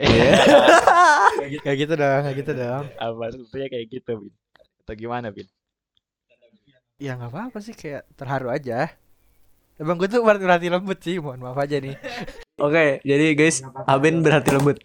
Kayak 1.45 1.77
gitu 1.77 1.93
dong 2.01 2.21
kayak 2.25 2.37
gitu 2.41 2.53
dong. 2.57 2.85
Apa 2.97 3.25
sebetulnya 3.29 3.69
kayak 3.69 3.87
gitu 3.93 4.13
Bin? 4.17 4.33
Atau 4.81 4.95
gimana 4.97 5.29
Bin? 5.29 5.45
Ya 6.97 7.21
nggak 7.21 7.31
apa-apa 7.35 7.59
sih 7.61 7.77
kayak 7.77 8.09
terharu 8.17 8.49
aja. 8.49 8.89
Emang 9.77 9.99
gue 9.99 10.07
tuh 10.07 10.23
berhati 10.23 10.71
lembut 10.71 11.03
sih, 11.03 11.19
mohon 11.19 11.43
maaf 11.43 11.59
aja 11.59 11.83
nih. 11.83 11.99
Oke, 12.63 13.03
jadi 13.03 13.35
guys, 13.35 13.67
Abin 13.91 14.23
berhati 14.23 14.55
lembut. 14.55 14.79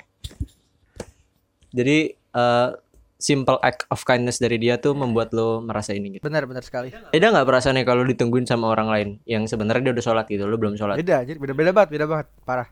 Jadi 1.70 2.19
eh, 2.32 2.70
simple 3.16 3.60
act 3.60 3.84
of 3.88 4.00
kindness 4.04 4.40
dari 4.40 4.56
dia 4.56 4.80
tuh 4.80 4.96
membuat 4.96 5.36
lo 5.36 5.60
merasa 5.60 5.92
ini 5.92 6.16
gitu. 6.16 6.24
Benar 6.24 6.48
benar 6.48 6.64
sekali. 6.64 6.90
Beda 7.12 7.30
nggak 7.30 7.44
perasaannya 7.44 7.84
kalau 7.84 8.08
ditungguin 8.08 8.48
sama 8.48 8.72
orang 8.72 8.88
lain 8.88 9.10
yang 9.28 9.44
sebenarnya 9.44 9.92
dia 9.92 9.94
udah 10.00 10.06
sholat 10.06 10.26
gitu, 10.26 10.48
lo 10.48 10.56
belum 10.56 10.80
sholat. 10.80 10.96
Beda, 10.96 11.28
jadi 11.28 11.36
beda 11.36 11.52
beda 11.52 11.72
banget, 11.76 11.90
beda 12.00 12.06
banget, 12.08 12.28
parah. 12.48 12.68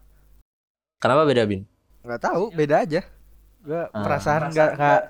Kenapa 0.98 1.28
beda 1.28 1.44
Bin? 1.44 1.68
Nggak 2.02 2.22
tahu, 2.24 2.44
beda 2.56 2.76
aja. 2.88 3.02
Gue 3.60 3.82
Ah. 3.92 4.00
perasaan 4.00 4.48
nggak 4.56 4.70
nggak 4.80 5.02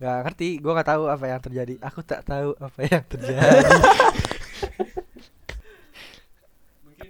nggak 0.00 0.18
ngerti 0.24 0.48
gue 0.56 0.72
nggak 0.72 0.88
tahu 0.88 1.02
apa 1.12 1.24
yang 1.28 1.40
terjadi 1.44 1.74
aku 1.84 2.00
tak 2.00 2.24
tahu 2.24 2.56
apa 2.56 2.78
yang 2.88 3.04
terjadi 3.04 3.36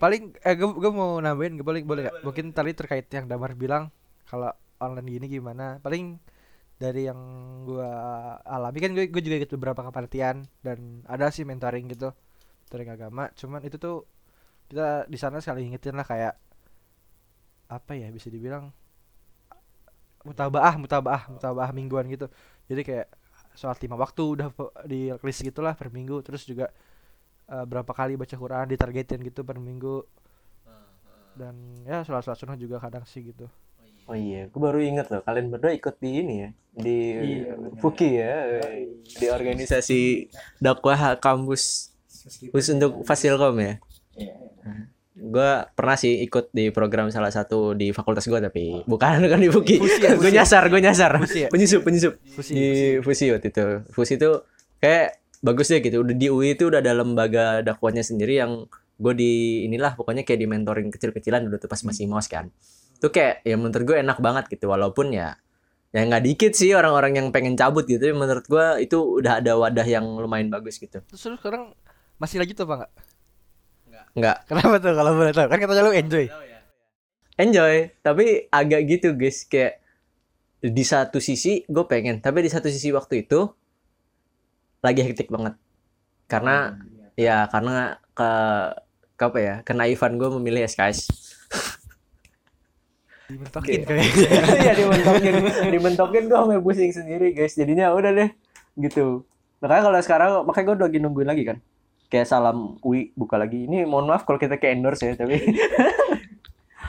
paling 0.03 0.35
eh 0.41 0.55
gue 0.57 0.67
gue 0.67 0.91
mau 0.91 1.23
nambahin 1.23 1.55
gue 1.55 1.67
boleh 1.67 1.87
boleh 1.87 2.03
gak? 2.09 2.27
mungkin 2.27 2.51
tadi 2.51 2.75
terkait 2.75 3.07
yang 3.13 3.31
Damar 3.31 3.55
bilang 3.55 3.95
kalau 4.27 4.51
online 4.81 5.07
gini 5.07 5.27
gimana 5.29 5.79
paling 5.79 6.17
dari 6.81 7.05
yang 7.05 7.21
gue 7.69 7.91
alami. 8.49 8.79
Kan 8.81 8.97
gue 8.97 9.13
gue 9.13 9.23
juga 9.23 9.37
ikut 9.45 9.53
beberapa 9.61 9.85
kepanitiaan 9.85 10.49
dan 10.65 11.05
ada 11.05 11.29
sih 11.29 11.45
mentoring 11.45 11.93
gitu 11.93 12.09
mentoring 12.67 12.91
agama. 12.97 13.29
Cuman 13.37 13.61
itu 13.69 13.77
tuh 13.77 14.09
kita 14.73 15.05
di 15.05 15.19
sana 15.21 15.45
sekali 15.45 15.69
ingetin 15.69 15.93
lah 15.93 16.09
kayak 16.09 16.35
apa 17.71 17.93
ya 17.95 18.09
bisa 18.11 18.33
dibilang 18.33 18.73
mutabaah 20.27 20.75
mutabaah 20.81 21.23
mutabaah 21.37 21.71
mingguan 21.77 22.09
gitu. 22.09 22.33
Jadi 22.65 22.81
kayak 22.81 23.09
sholat 23.53 23.77
lima 23.85 24.01
waktu 24.01 24.23
udah 24.25 24.49
di 24.89 25.13
list 25.21 25.45
gitulah 25.45 25.77
per 25.77 25.93
minggu. 25.93 26.25
Terus 26.25 26.49
juga 26.49 26.73
eh, 27.53 27.65
berapa 27.69 27.93
kali 27.93 28.17
baca 28.17 28.37
Quran 28.41 28.73
ditargetin 28.73 29.21
gitu 29.21 29.45
per 29.45 29.61
minggu. 29.61 30.01
Dan 31.37 31.85
ya 31.85 32.01
sholat 32.09 32.25
sholat 32.25 32.39
sunnah 32.41 32.57
juga 32.57 32.81
kadang 32.81 33.05
sih 33.05 33.21
gitu 33.21 33.53
Oh 34.11 34.19
iya, 34.19 34.51
aku 34.51 34.59
baru 34.59 34.83
inget 34.83 35.07
loh, 35.07 35.23
kalian 35.23 35.55
berdua 35.55 35.71
ikut 35.71 35.95
di 36.03 36.11
ini 36.19 36.35
ya, 36.43 36.51
di 36.75 36.99
Fuki 37.79 38.19
ya, 38.19 38.59
di 39.07 39.27
organisasi 39.31 40.27
dakwah 40.59 41.15
kampus 41.23 41.95
khusus 42.51 42.75
untuk 42.75 43.07
Fasilkom 43.07 43.55
ya. 43.63 43.79
Gue 45.15 45.51
pernah 45.79 45.95
sih 45.95 46.27
ikut 46.27 46.51
di 46.51 46.75
program 46.75 47.07
salah 47.15 47.31
satu 47.31 47.79
di 47.79 47.95
fakultas 47.95 48.27
gue 48.27 48.41
tapi 48.43 48.83
bukan 48.83 49.23
bukan 49.31 49.41
di 49.47 49.51
Fuki. 49.55 49.77
Ya, 49.79 50.19
gue 50.19 50.31
ya? 50.35 50.43
nyasar, 50.43 50.67
gue 50.67 50.81
nyasar. 50.83 51.15
Fusi 51.23 51.47
ya? 51.47 51.49
Penyusup, 51.55 51.87
penyusup. 51.87 52.19
Fusi, 52.35 52.51
di 52.51 52.67
Fusi 53.07 53.31
waktu 53.31 53.55
itu. 53.55 53.67
Fusi 53.95 54.19
itu 54.19 54.43
kayak 54.83 55.23
bagus 55.39 55.71
deh 55.71 55.79
gitu. 55.87 56.03
Udah 56.03 56.17
di 56.19 56.27
UI 56.27 56.59
itu 56.59 56.67
udah 56.67 56.83
ada 56.83 56.99
lembaga 56.99 57.63
dakwahnya 57.63 58.03
sendiri 58.03 58.43
yang 58.43 58.67
gue 58.99 59.15
di 59.15 59.65
inilah 59.71 59.95
pokoknya 59.95 60.27
kayak 60.27 60.41
di 60.43 60.49
mentoring 60.51 60.91
kecil-kecilan 60.91 61.47
dulu 61.47 61.63
tuh 61.63 61.71
pas 61.71 61.79
masih 61.87 62.11
mos 62.11 62.27
kan. 62.27 62.51
Itu 63.01 63.09
kayak 63.09 63.41
ya 63.49 63.57
menurut 63.57 63.85
gue 63.89 63.97
enak 63.97 64.21
banget 64.21 64.45
gitu 64.53 64.69
walaupun 64.69 65.17
ya 65.17 65.41
ya 65.91 66.05
nggak 66.05 66.23
dikit 66.23 66.53
sih 66.53 66.77
orang-orang 66.77 67.17
yang 67.17 67.27
pengen 67.33 67.57
cabut 67.57 67.89
gitu. 67.89 67.97
Tapi 67.97 68.13
menurut 68.13 68.45
gue 68.45 68.85
itu 68.85 69.25
udah 69.25 69.41
ada 69.41 69.57
wadah 69.57 69.89
yang 69.89 70.05
lumayan 70.05 70.53
bagus 70.53 70.77
gitu. 70.77 71.01
terus 71.09 71.25
lu 71.25 71.41
sekarang 71.41 71.73
masih 72.21 72.37
lagi 72.37 72.53
tuh 72.53 72.69
apa 72.69 72.85
enggak 72.85 72.93
Nggak. 74.11 74.37
Kenapa 74.53 74.75
tuh 74.85 74.93
kalau 74.93 75.13
boleh 75.17 75.33
tahu? 75.33 75.47
Kan 75.49 75.59
katanya 75.65 75.83
lu 75.89 75.93
enjoy. 75.97 76.27
enjoy 77.41 77.77
tapi 78.05 78.53
agak 78.53 78.81
gitu 78.85 79.17
guys. 79.17 79.49
Kayak 79.49 79.81
di 80.61 80.85
satu 80.85 81.25
sisi 81.25 81.65
gue 81.65 81.85
pengen 81.89 82.21
tapi 82.21 82.45
di 82.45 82.53
satu 82.53 82.69
sisi 82.69 82.93
waktu 82.93 83.25
itu 83.25 83.49
lagi 84.85 85.01
hektik 85.01 85.33
banget. 85.33 85.57
Karena 86.29 86.77
ya 87.17 87.49
karena 87.49 87.97
ke, 88.13 88.31
ke 89.17 89.25
apa 89.25 89.39
ya 89.41 89.55
kenaifan 89.65 90.21
gue 90.21 90.29
memilih 90.37 90.69
SKS 90.69 91.09
dimentokin 93.31 93.81
Oke. 93.81 93.87
kayaknya 93.87 94.29
Iya 94.65 94.73
dimentokin 94.75 95.35
dimentokin 95.71 96.23
gue 96.27 96.39
sampai 96.39 96.61
pusing 96.61 96.93
sendiri 96.93 97.27
guys 97.33 97.55
jadinya 97.55 97.95
udah 97.95 98.11
deh 98.13 98.31
gitu 98.79 99.23
makanya 99.63 99.83
kalau 99.87 99.99
sekarang 100.03 100.31
makanya 100.45 100.65
gue 100.67 100.75
udah 100.77 100.87
lagi 100.91 100.99
nungguin 101.01 101.29
lagi 101.31 101.43
kan 101.47 101.59
kayak 102.11 102.27
salam 102.27 102.77
UI 102.83 103.15
buka 103.15 103.39
lagi 103.39 103.65
ini 103.71 103.87
mohon 103.87 104.11
maaf 104.11 104.27
kalau 104.27 104.37
kita 104.37 104.59
ke 104.59 104.71
endorse 104.75 105.07
ya 105.07 105.15
tapi 105.15 105.39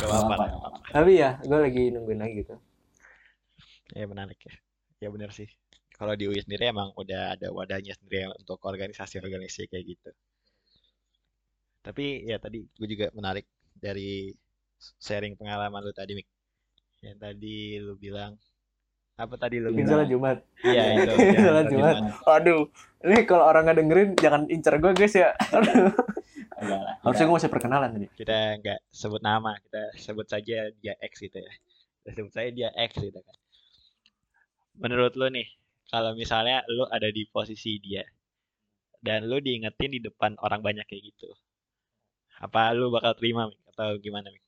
Gak 0.02 0.10
apa-apa. 0.10 0.46
tapi 0.90 1.22
ya 1.22 1.38
gue 1.46 1.60
lagi 1.62 1.84
nungguin 1.94 2.20
lagi 2.20 2.36
gitu 2.42 2.56
Ya 3.92 4.08
menarik 4.08 4.40
ya. 4.48 4.56
Ya 5.04 5.10
benar 5.12 5.36
sih. 5.36 5.52
Kalau 5.92 6.16
di 6.16 6.26
UI 6.26 6.40
sendiri 6.42 6.72
emang 6.72 6.96
udah 6.96 7.36
ada 7.36 7.52
wadahnya 7.52 7.94
sendiri 8.00 8.24
yang 8.24 8.34
untuk 8.34 8.58
organisasi-organisasi 8.64 9.68
kayak 9.68 9.86
gitu. 9.86 10.10
Tapi 11.84 12.24
ya 12.30 12.40
tadi 12.40 12.64
gue 12.64 12.88
juga 12.88 13.12
menarik 13.12 13.46
dari 13.76 14.32
sharing 14.98 15.38
pengalaman 15.38 15.82
lu 15.82 15.94
tadi, 15.94 16.18
Mik. 16.18 16.28
Yang 17.02 17.18
tadi 17.18 17.58
lu 17.82 17.98
bilang 17.98 18.38
apa 19.22 19.38
tadi 19.38 19.62
lu 19.62 19.70
bilang? 19.70 20.02
salah 20.02 20.08
Jumat 20.10 20.38
Iya 20.66 20.84
itu. 20.98 21.14
Salah 21.14 21.30
ya, 21.30 21.40
sholat 21.46 21.66
Jumat. 21.70 21.96
Jumat. 22.02 22.34
Aduh, 22.42 22.62
ini 23.06 23.18
kalau 23.30 23.44
orang 23.46 23.64
nggak 23.70 23.78
dengerin 23.78 24.10
jangan 24.18 24.42
incer 24.50 24.76
gue 24.82 24.92
guys 24.98 25.14
ya. 25.14 25.30
Aduh. 25.58 25.94
Harusnya 27.06 27.26
gue 27.30 27.36
masih 27.38 27.52
perkenalan 27.54 27.90
tadi. 27.94 28.08
Kita 28.18 28.38
nggak 28.62 28.80
sebut 28.90 29.22
nama, 29.22 29.58
kita 29.62 29.82
sebut 29.98 30.26
saja 30.26 30.58
dia 30.74 30.94
X 30.98 31.22
gitu 31.22 31.38
ya. 31.38 31.54
Kita 32.02 32.10
sebut 32.18 32.34
saja 32.34 32.50
dia 32.50 32.70
X 32.74 32.98
gitu 32.98 33.20
kan. 33.22 33.38
Menurut 34.82 35.14
lu 35.14 35.30
nih, 35.30 35.46
kalau 35.94 36.18
misalnya 36.18 36.66
lu 36.66 36.90
ada 36.90 37.10
di 37.14 37.28
posisi 37.30 37.78
dia 37.78 38.02
dan 39.02 39.30
lu 39.30 39.38
diingetin 39.38 39.98
di 39.98 40.00
depan 40.02 40.38
orang 40.42 40.62
banyak 40.66 40.86
kayak 40.90 41.14
gitu, 41.14 41.30
apa 42.42 42.74
lu 42.74 42.90
bakal 42.90 43.14
terima 43.14 43.50
Mik? 43.50 43.60
atau 43.76 43.98
gimana 44.02 44.30
Mik? 44.34 44.42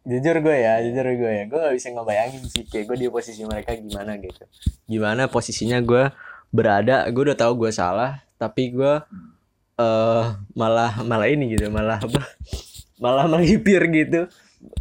Jujur 0.00 0.36
gue 0.40 0.56
ya, 0.56 0.80
jujur 0.80 1.04
gue 1.04 1.32
ya, 1.32 1.44
gue 1.44 1.58
gak 1.60 1.76
bisa 1.76 1.88
ngebayangin 1.92 2.42
sih 2.48 2.64
kayak 2.64 2.88
gue 2.88 2.96
di 3.04 3.06
posisi 3.12 3.44
mereka 3.44 3.76
gimana 3.76 4.16
gitu. 4.16 4.48
Gimana 4.88 5.28
posisinya 5.28 5.76
gue 5.84 6.08
berada, 6.48 7.04
gue 7.12 7.22
udah 7.30 7.36
tahu 7.36 7.68
gue 7.68 7.70
salah, 7.70 8.24
tapi 8.40 8.72
gue 8.72 8.94
eh 9.80 10.26
malah 10.56 11.04
malah 11.04 11.28
ini 11.28 11.52
gitu, 11.52 11.68
malah 11.68 12.00
apa? 12.00 12.22
Malah 13.00 13.24
melipir 13.32 13.80
gitu, 13.88 14.28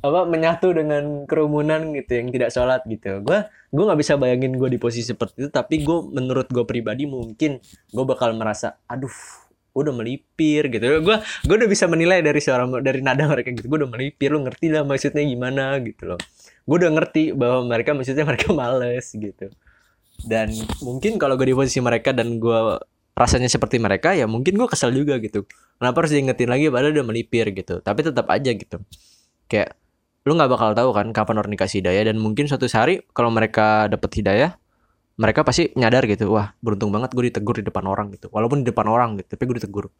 apa 0.03 0.27
menyatu 0.27 0.75
dengan 0.75 1.23
kerumunan 1.23 1.95
gitu 1.95 2.19
yang 2.19 2.35
tidak 2.35 2.51
sholat 2.51 2.83
gitu. 2.83 3.23
Gue 3.23 3.47
gue 3.71 3.83
nggak 3.87 3.99
bisa 3.99 4.19
bayangin 4.19 4.59
gue 4.59 4.75
di 4.75 4.75
posisi 4.75 5.15
seperti 5.15 5.47
itu, 5.47 5.49
tapi 5.51 5.87
gue 5.87 6.03
menurut 6.11 6.51
gue 6.51 6.67
pribadi 6.67 7.07
mungkin 7.07 7.63
gue 7.63 8.05
bakal 8.07 8.35
merasa, 8.35 8.75
aduh 8.91 9.11
udah 9.87 9.95
melipir 9.95 10.67
gitu. 10.67 10.85
Gue 10.99 11.17
gue 11.21 11.55
udah 11.55 11.69
bisa 11.69 11.85
menilai 11.87 12.19
dari 12.19 12.39
suara 12.43 12.67
dari 12.83 12.99
nada 12.99 13.25
mereka 13.25 13.53
gitu. 13.55 13.71
Gue 13.71 13.85
udah 13.85 13.91
melipir 13.91 14.29
lu 14.35 14.43
ngerti 14.43 14.67
lah 14.73 14.83
maksudnya 14.83 15.23
gimana 15.23 15.79
gitu 15.79 16.15
loh. 16.15 16.19
Gue 16.67 16.75
udah 16.85 16.91
ngerti 16.91 17.33
bahwa 17.33 17.71
mereka 17.71 17.95
maksudnya 17.95 18.27
mereka 18.27 18.51
males 18.59 19.07
gitu. 19.15 19.47
Dan 20.19 20.51
mungkin 20.83 21.15
kalau 21.15 21.39
gue 21.39 21.47
di 21.47 21.55
posisi 21.55 21.79
mereka 21.79 22.11
dan 22.11 22.37
gue 22.43 22.59
rasanya 23.15 23.51
seperti 23.51 23.79
mereka 23.79 24.15
ya 24.15 24.27
mungkin 24.27 24.59
gue 24.59 24.67
kesel 24.67 24.91
juga 24.91 25.15
gitu. 25.23 25.47
Kenapa 25.79 26.03
harus 26.03 26.11
diingetin 26.11 26.51
lagi? 26.51 26.67
Padahal 26.67 26.91
udah 26.91 27.07
melipir 27.07 27.47
gitu. 27.55 27.79
Tapi 27.79 27.99
tetap 28.03 28.27
aja 28.27 28.51
gitu. 28.51 28.83
Kayak 29.47 29.79
lu 30.27 30.35
nggak 30.35 30.51
bakal 30.51 30.69
tahu 30.75 30.89
kan 30.91 31.07
kapan 31.15 31.35
orang 31.39 31.51
dikasih 31.55 31.79
hidayah. 31.79 32.11
Dan 32.11 32.19
mungkin 32.19 32.51
suatu 32.51 32.67
hari 32.67 32.99
kalau 33.15 33.31
mereka 33.31 33.87
dapet 33.87 34.11
hidayah 34.19 34.58
mereka 35.19 35.43
pasti 35.43 35.75
nyadar 35.75 36.07
gitu 36.07 36.31
wah 36.31 36.55
beruntung 36.63 36.89
banget 36.95 37.11
gue 37.11 37.27
ditegur 37.27 37.59
di 37.59 37.65
depan 37.67 37.83
orang 37.85 38.15
gitu 38.15 38.31
walaupun 38.31 38.63
di 38.63 38.71
depan 38.71 38.87
orang 38.87 39.19
gitu 39.19 39.35
tapi 39.35 39.43
gue 39.45 39.55
ditegur 39.59 39.91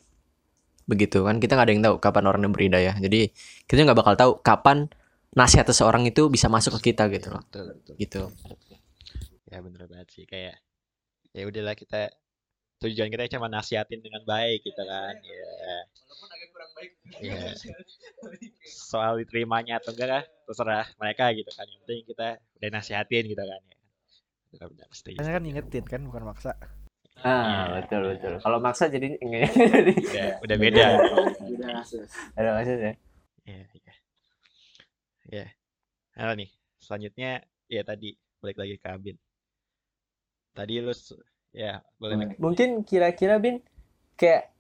begitu 0.89 1.21
kan 1.21 1.38
kita 1.38 1.53
nggak 1.53 1.67
ada 1.67 1.73
yang 1.75 1.83
tahu 1.85 1.95
kapan 2.01 2.23
orang 2.25 2.41
yang 2.47 2.53
berhidayah 2.55 2.95
jadi 2.97 3.29
kita 3.67 3.85
nggak 3.85 3.99
bakal 3.99 4.13
tahu 4.17 4.31
kapan 4.41 4.89
nasihat 5.35 5.67
seseorang 5.69 6.07
itu 6.09 6.25
bisa 6.31 6.49
masuk 6.49 6.81
ke 6.81 6.89
kita 6.95 7.05
gitu 7.13 7.29
loh 7.29 7.43
Betul, 7.45 7.77
betul. 7.77 7.93
gitu 7.99 8.21
Ya 9.49 9.65
bener 9.65 9.89
banget 9.89 10.07
sih 10.13 10.25
kayak 10.29 10.61
ya 11.33 11.43
udahlah 11.49 11.73
kita 11.73 12.13
tujuan 12.85 13.09
kita 13.09 13.25
cuma 13.33 13.49
nasihatin 13.49 13.99
dengan 13.99 14.21
baik 14.23 14.61
gitu 14.61 14.81
kan. 14.85 15.17
Ya. 15.25 15.49
Ya. 17.19 17.41
Soal 18.63 19.25
diterimanya 19.25 19.81
atau 19.81 19.91
enggak 19.91 20.09
lah 20.09 20.23
terserah 20.45 20.88
mereka 21.01 21.33
gitu 21.33 21.49
kan. 21.49 21.65
Yang 21.65 21.79
penting 21.83 21.99
kita 22.13 22.27
udah 22.61 22.69
nasihatin 22.69 23.23
gitu 23.25 23.43
kan 23.43 23.61
ya. 23.65 23.78
Setuju. 24.89 25.18
Hanya 25.22 25.32
kan 25.38 25.44
ingetin 25.46 25.86
kan 25.86 26.01
bukan 26.06 26.24
maksa 26.25 26.58
ah 27.20 27.75
betul 27.75 28.15
betul 28.15 28.39
kalau 28.39 28.63
maksa 28.63 28.88
jadi 28.88 29.20
enggak 29.20 29.51
jadi 29.51 29.91
Udah, 29.91 30.29
udah 30.39 30.56
beda. 30.56 30.84
ada 32.39 32.50
maksudnya 32.56 32.94
Iya, 33.50 33.65
iya. 33.74 33.94
Ya. 35.29 35.46
Halo 36.13 36.38
nih, 36.38 36.50
selanjutnya 36.77 37.41
ya 37.65 37.82
tadi 37.82 38.13
balik 38.38 38.62
lagi 38.62 38.77
ke 38.77 38.88
Abin. 38.94 39.18
Tadi 40.53 40.74
lu 40.86 40.94
ya 41.50 41.82
boleh 41.98 42.38
mungkin 42.38 42.86
kira-kira 42.86 43.41
bin 43.41 43.58
kayak 44.13 44.53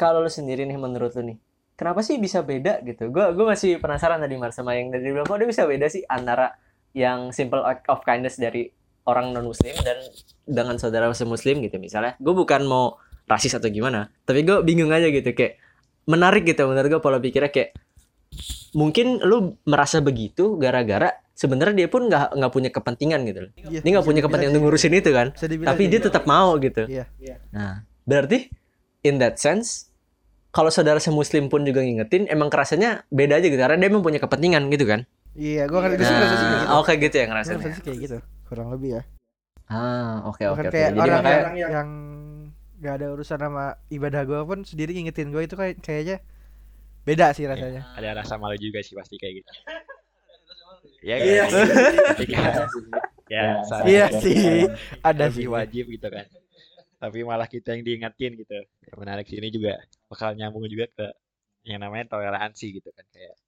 kalau 0.00 0.24
lu 0.24 0.32
sendiri 0.32 0.64
nih 0.64 0.80
menurut 0.80 1.12
lu 1.20 1.36
nih 1.36 1.38
kenapa 1.76 2.00
sih 2.00 2.16
bisa 2.16 2.40
beda 2.40 2.80
gitu 2.80 3.12
gua 3.12 3.28
gua 3.36 3.52
masih 3.52 3.76
penasaran 3.76 4.24
tadi 4.24 4.40
Mar 4.40 4.56
sama 4.56 4.72
yang 4.72 4.88
dari 4.88 5.12
bilang 5.12 5.28
kok 5.28 5.36
dia 5.36 5.48
bisa 5.52 5.68
beda 5.68 5.92
sih 5.92 6.00
antara 6.08 6.56
yang 6.96 7.28
simple 7.28 7.60
act 7.60 7.84
of 7.92 8.00
kindness 8.08 8.40
dari 8.40 8.72
orang 9.08 9.32
non 9.32 9.46
muslim 9.48 9.72
dan 9.80 9.96
dengan 10.44 10.76
saudara 10.76 11.08
muslim 11.08 11.62
gitu 11.64 11.76
misalnya 11.80 12.16
gue 12.18 12.34
bukan 12.34 12.66
mau 12.66 13.00
rasis 13.24 13.56
atau 13.56 13.70
gimana 13.70 14.10
tapi 14.26 14.42
gue 14.42 14.60
bingung 14.66 14.90
aja 14.90 15.06
gitu 15.08 15.30
kayak 15.32 15.56
menarik 16.10 16.42
gitu 16.44 16.66
menurut 16.66 16.88
gue 16.90 17.00
pola 17.00 17.22
pikirnya 17.22 17.54
kayak 17.54 17.76
mungkin 18.74 19.18
lu 19.22 19.58
merasa 19.66 19.98
begitu 19.98 20.54
gara-gara 20.58 21.10
sebenarnya 21.34 21.86
dia 21.86 21.88
pun 21.90 22.06
nggak 22.06 22.36
nggak 22.36 22.52
punya 22.52 22.70
kepentingan 22.70 23.20
gitu 23.26 23.38
loh 23.48 23.50
Iya, 23.56 23.80
dia 23.82 23.90
nggak 23.96 24.06
punya 24.06 24.20
kepentingan 24.22 24.52
untuk 24.54 24.62
ngurusin 24.68 24.92
itu 24.94 25.10
kan 25.10 25.26
gitu. 25.34 25.64
Tapi 25.66 25.82
dia 25.88 25.98
gitu. 25.98 26.06
tetap 26.12 26.24
mau 26.28 26.54
gitu 26.60 26.86
Iya. 26.86 27.04
nah 27.50 27.82
berarti 28.06 28.50
in 29.02 29.18
that 29.18 29.40
sense 29.40 29.90
kalau 30.50 30.68
saudara 30.70 30.98
semuslim 30.98 31.46
pun 31.46 31.62
juga 31.62 31.82
ngingetin 31.82 32.26
emang 32.26 32.50
kerasanya 32.50 33.06
beda 33.10 33.38
aja 33.38 33.46
gitu 33.46 33.58
karena 33.58 33.78
dia 33.78 33.88
emang 33.90 34.02
punya 34.02 34.18
kepentingan 34.22 34.66
gitu 34.70 34.86
kan 34.86 35.06
Iya, 35.30 35.70
sih 35.70 36.10
ngerasa 36.10 36.34
kayak 36.34 36.50
gitu. 36.50 36.66
nah, 36.66 36.78
oke 36.82 36.92
gitu 36.98 37.14
ya 37.14 37.22
Gua 37.22 37.30
ngerasanya 37.30 37.58
ngerasa 37.62 37.82
kayak 37.86 37.98
gitu. 38.02 38.16
Kurang 38.50 38.74
lebih 38.74 38.98
ya. 38.98 39.02
Ah, 39.70 40.26
oke 40.26 40.42
oke 40.50 40.66
oke. 40.66 40.74
kayak 40.74 40.98
orang 40.98 41.22
makanya 41.22 41.54
yang, 41.54 41.70
yang 41.70 41.88
gak 42.82 42.94
ada 42.98 43.06
urusan 43.14 43.38
sama 43.38 43.78
ibadah 43.86 44.26
gue 44.26 44.40
pun 44.42 44.66
sendiri 44.66 44.98
ngingetin 44.98 45.30
gue 45.30 45.46
itu 45.46 45.54
kayak 45.54 45.78
kayaknya 45.78 46.18
beda 47.06 47.30
sih 47.30 47.46
rasanya. 47.46 47.86
ada 47.94 48.18
rasa 48.18 48.34
malu 48.34 48.58
juga 48.58 48.82
sih 48.82 48.98
pasti 48.98 49.14
kayak 49.22 49.46
gitu. 49.46 49.50
Ya 51.06 51.16
Iya 51.22 51.46
ya 53.30 53.46
iya. 53.86 54.04
Sih. 54.18 54.66
Ada 55.06 55.30
sih. 55.30 55.46
wajib 55.46 55.86
gitu 55.86 56.08
kan. 56.10 56.26
Tapi 56.98 57.22
malah 57.22 57.46
kita 57.46 57.78
yang 57.78 57.86
diingetin 57.86 58.34
gitu. 58.34 58.58
Yang 58.84 58.98
menarik 58.98 59.26
sini 59.30 59.48
juga 59.54 59.78
bakal 60.10 60.34
nyambung 60.34 60.66
juga 60.66 60.90
ke 60.90 61.06
yang 61.70 61.78
namanya 61.78 62.10
toleransi 62.10 62.82
gitu 62.82 62.90
kan. 62.90 63.06
Kayak 63.14 63.38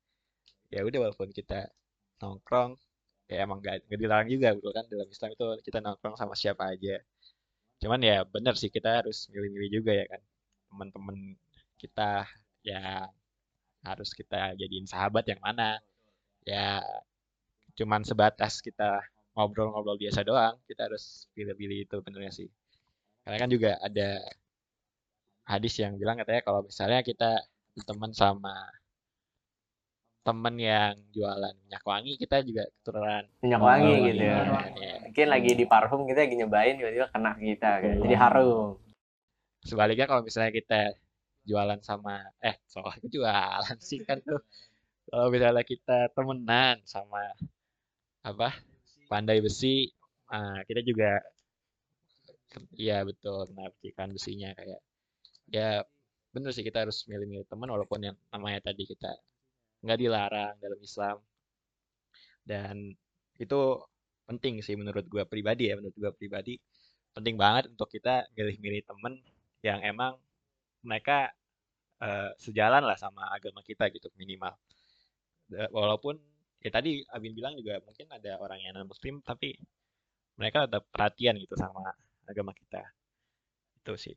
ya 0.71 0.81
udah 0.87 1.11
walaupun 1.11 1.35
kita 1.35 1.67
nongkrong 2.23 2.79
ya 3.33 3.39
emang 3.47 3.59
gak, 3.65 3.77
gak 3.89 3.99
dilarang 4.03 4.29
juga 4.29 4.49
betul 4.57 4.73
kan? 4.77 4.85
Dalam 4.93 5.09
Islam 5.09 5.31
itu 5.35 5.45
kita 5.67 5.79
nongkrong 5.85 6.17
sama 6.21 6.35
siapa 6.37 6.65
aja. 6.73 7.01
Cuman 7.83 8.01
ya 8.05 8.23
bener 8.29 8.55
sih 8.61 8.71
kita 8.71 9.03
harus 9.03 9.27
milih-milih 9.33 9.71
juga 9.83 9.93
ya 9.97 10.07
kan? 10.13 10.21
Teman-teman 10.71 11.17
kita 11.81 12.29
yang 12.63 13.11
harus 13.83 14.11
kita 14.15 14.55
jadiin 14.61 14.87
sahabat 14.87 15.25
yang 15.27 15.41
mana? 15.43 15.81
Ya 16.47 16.85
cuman 17.79 18.05
sebatas 18.05 18.61
kita 18.61 19.01
ngobrol-ngobrol 19.33 19.97
biasa 19.97 20.21
doang 20.29 20.61
kita 20.69 20.87
harus 20.93 21.27
pilih-pilih 21.35 21.89
itu 21.89 21.97
benernya 22.05 22.33
sih? 22.35 22.49
Karena 23.25 23.37
kan 23.43 23.51
juga 23.51 23.71
ada 23.81 24.09
hadis 25.47 25.75
yang 25.83 25.99
bilang 25.99 26.17
katanya 26.21 26.43
kalau 26.47 26.61
misalnya 26.67 27.01
kita 27.03 27.43
berteman 27.75 28.13
sama 28.15 28.55
temen 30.23 30.55
yang 30.55 30.95
jualan 31.11 31.55
minyak 31.67 31.83
wangi 31.83 32.15
kita 32.15 32.47
juga 32.47 32.63
keturunan 32.79 33.27
minyak 33.43 33.59
wangi 33.63 33.91
wangi. 33.91 34.09
gitu 34.15 34.23
ya. 34.23 34.39
Iya. 34.79 34.95
Mungkin 35.11 35.27
lagi 35.27 35.51
di 35.59 35.65
parfum 35.67 36.07
kita 36.07 36.21
lagi 36.23 36.37
nyobain 36.39 36.75
tiba-tiba 36.79 37.07
kena 37.11 37.33
kita 37.35 37.71
kayak. 37.83 37.97
Jadi 38.07 38.15
harum. 38.15 38.79
sebaliknya 39.63 40.11
kalau 40.11 40.27
misalnya 40.27 40.51
kita 40.51 40.99
jualan 41.47 41.79
sama 41.83 42.23
eh 42.43 42.59
soalnya 42.67 43.07
jualan 43.11 43.79
sih 43.79 44.03
kan 44.03 44.19
tuh 44.23 44.43
kalau 45.11 45.31
misalnya 45.31 45.63
kita 45.67 46.11
temenan 46.15 46.83
sama 46.87 47.23
apa 48.23 48.55
pandai 49.11 49.43
besi 49.43 49.91
ah, 50.31 50.63
kita 50.67 50.83
juga 50.87 51.19
iya 52.79 53.03
betul 53.03 53.51
kena 53.51 53.71
percikan 53.75 54.09
besinya 54.15 54.51
kayak 54.55 54.81
ya 55.51 55.83
bener 56.33 56.51
sih 56.55 56.65
kita 56.65 56.87
harus 56.87 57.05
milih-milih 57.11 57.45
teman 57.51 57.69
walaupun 57.69 58.01
yang 58.03 58.17
namanya 58.33 58.73
tadi 58.73 58.89
kita 58.89 59.13
nggak 59.83 59.99
dilarang 60.03 60.55
dalam 60.63 60.81
Islam. 60.83 61.17
Dan 62.43 62.77
itu 63.39 63.61
penting 64.29 64.55
sih 64.67 64.75
menurut 64.79 65.05
gua 65.13 65.25
pribadi 65.27 65.71
ya 65.71 65.75
menurut 65.79 65.97
gua 65.99 66.13
pribadi. 66.15 66.59
Penting 67.17 67.37
banget 67.37 67.65
untuk 67.73 67.89
kita 67.93 68.27
milih-milih 68.37 68.83
temen 68.89 69.15
yang 69.63 69.81
emang 69.85 70.17
mereka 70.87 71.31
eh, 72.03 72.31
sejalan 72.41 72.83
lah 72.89 72.99
sama 72.99 73.29
agama 73.37 73.61
kita 73.67 73.89
gitu 73.95 74.09
minimal. 74.19 74.55
Walaupun 75.53 76.17
ya 76.65 76.71
tadi 76.73 77.05
Abin 77.13 77.35
bilang 77.37 77.55
juga 77.59 77.79
mungkin 77.85 78.07
ada 78.09 78.41
orang 78.41 78.59
yang 78.65 78.73
non 78.79 78.89
muslim 78.89 79.21
tapi 79.21 79.59
mereka 80.39 80.65
tetap 80.67 80.85
perhatian 80.95 81.37
gitu 81.43 81.55
sama 81.59 81.93
agama 82.31 82.53
kita. 82.57 82.83
Itu 83.83 83.95
sih 84.01 84.17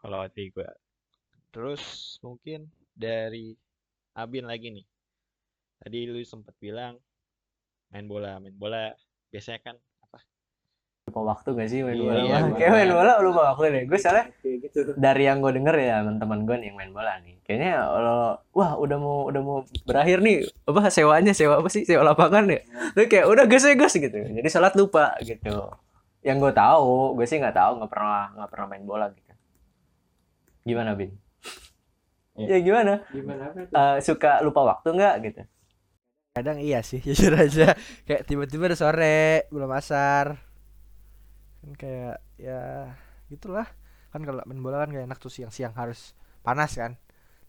kalau 0.00 0.28
dari 0.30 0.52
gue 0.54 0.68
terus 1.50 2.16
mungkin 2.22 2.68
dari 2.94 3.56
Abin 4.16 4.46
lagi 4.48 4.68
nih 4.72 4.86
tadi 5.76 5.98
lu 6.04 6.20
sempat 6.22 6.54
bilang 6.56 6.96
main 7.88 8.04
bola 8.04 8.36
main 8.36 8.52
bola 8.52 8.90
biasanya 9.28 9.60
kan 9.62 9.76
apa 10.02 10.18
Lupa 11.06 11.20
waktu 11.22 11.48
gak 11.54 11.68
sih 11.70 11.80
main 11.86 11.94
Iya, 11.94 12.02
bola? 12.02 12.18
iya, 12.18 12.36
Kayak 12.50 12.72
main 12.74 12.90
bola 12.90 13.12
lupa 13.22 13.40
waktu 13.54 13.64
deh. 13.70 13.82
Gue 13.86 13.94
soalnya 13.94 14.26
gitu. 14.42 14.90
dari 14.98 15.22
yang 15.22 15.38
gue 15.38 15.54
denger 15.54 15.76
ya 15.78 16.02
teman-teman 16.02 16.38
gue 16.42 16.56
nih 16.58 16.66
yang 16.66 16.76
main 16.76 16.90
bola 16.90 17.12
nih. 17.22 17.38
Kayaknya 17.46 17.72
kalau 17.78 18.20
wah 18.50 18.70
udah 18.74 18.98
mau 18.98 19.18
udah 19.30 19.38
mau 19.38 19.58
berakhir 19.86 20.18
nih 20.18 20.42
apa 20.66 20.90
sewanya 20.90 21.30
sewa 21.30 21.62
apa 21.62 21.68
sih 21.70 21.86
sewa 21.86 22.02
lapangan 22.02 22.50
ya. 22.50 22.58
Terus 22.98 23.06
kayak 23.06 23.26
udah 23.30 23.44
gas 23.46 23.62
ya 23.62 23.74
gas 23.78 23.94
gitu. 23.94 24.18
Jadi 24.18 24.48
sholat 24.50 24.74
lupa 24.74 25.14
gitu. 25.22 25.70
Yang 26.26 26.36
gue 26.42 26.52
tahu, 26.58 27.14
gue 27.14 27.26
sih 27.30 27.38
nggak 27.38 27.54
tahu 27.54 27.72
nggak 27.78 27.90
pernah 27.94 28.22
nggak 28.34 28.50
pernah 28.50 28.66
main 28.66 28.82
bola 28.82 29.06
gitu. 29.14 29.32
Gimana 30.66 30.98
bin? 30.98 31.14
Ya 32.34 32.58
gimana? 32.58 33.06
Gimana 33.14 33.54
apa 33.54 33.58
tuh? 33.62 33.74
Eh, 33.78 33.96
suka 34.02 34.42
lupa 34.42 34.60
waktu 34.66 34.90
nggak 34.90 35.14
gitu? 35.22 35.42
Kadang 36.36 36.60
iya 36.60 36.84
sih 36.84 37.00
jujur 37.06 37.32
aja. 37.32 37.72
Kayak 38.04 38.22
tiba-tiba 38.28 38.68
udah 38.68 38.78
sore 38.78 39.48
belum 39.48 39.70
asar. 39.72 40.36
Kan 41.64 41.72
kayak 41.80 42.20
ya 42.36 42.92
gitulah. 43.32 43.64
Kan 44.12 44.20
kalau 44.28 44.44
main 44.44 44.60
bola 44.60 44.84
kan 44.84 44.92
kayak 44.92 45.08
enak 45.08 45.16
tuh 45.16 45.32
siang-siang 45.32 45.72
harus 45.72 46.12
panas 46.44 46.76
kan 46.76 47.00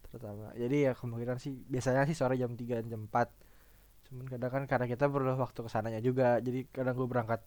terutama. 0.08 0.56
Jadi 0.56 0.88
ya 0.88 0.92
kemungkinan 0.96 1.38
sih 1.44 1.68
biasanya 1.68 2.08
sih 2.08 2.16
sore 2.16 2.40
jam 2.40 2.56
3 2.56 2.88
jam 2.88 3.04
4 3.12 3.52
cuman 4.08 4.24
kadang 4.24 4.52
kan 4.56 4.64
karena 4.72 4.88
kita 4.88 5.12
perlu 5.12 5.36
waktu 5.36 5.60
ke 5.68 5.68
sananya 5.68 6.00
juga 6.00 6.40
jadi 6.40 6.64
kadang 6.72 6.96
gue 6.96 7.08
berangkat. 7.12 7.44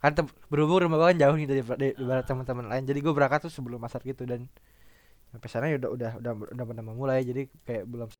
Kan 0.00 0.14
berhubung 0.48 0.86
rumah 0.86 0.96
gue 1.02 1.08
kan 1.12 1.18
jauh 1.18 1.36
nih 1.36 1.48
dari 1.50 1.62
dari 1.66 1.92
ibarat 1.98 2.24
teman-teman 2.24 2.66
lain 2.70 2.84
jadi 2.86 2.98
gue 3.02 3.12
berangkat 3.12 3.50
tuh 3.50 3.52
sebelum 3.52 3.82
asar 3.84 4.00
gitu 4.06 4.22
dan 4.24 4.46
sampai 5.34 5.48
sana 5.50 5.66
ya 5.70 5.78
udah 5.78 5.90
udah 5.94 6.10
udah 6.22 6.32
udah 6.54 6.64
udah 6.74 6.84
memulai 6.86 7.22
jadi 7.22 7.46
kayak 7.66 7.84
belum 7.86 8.10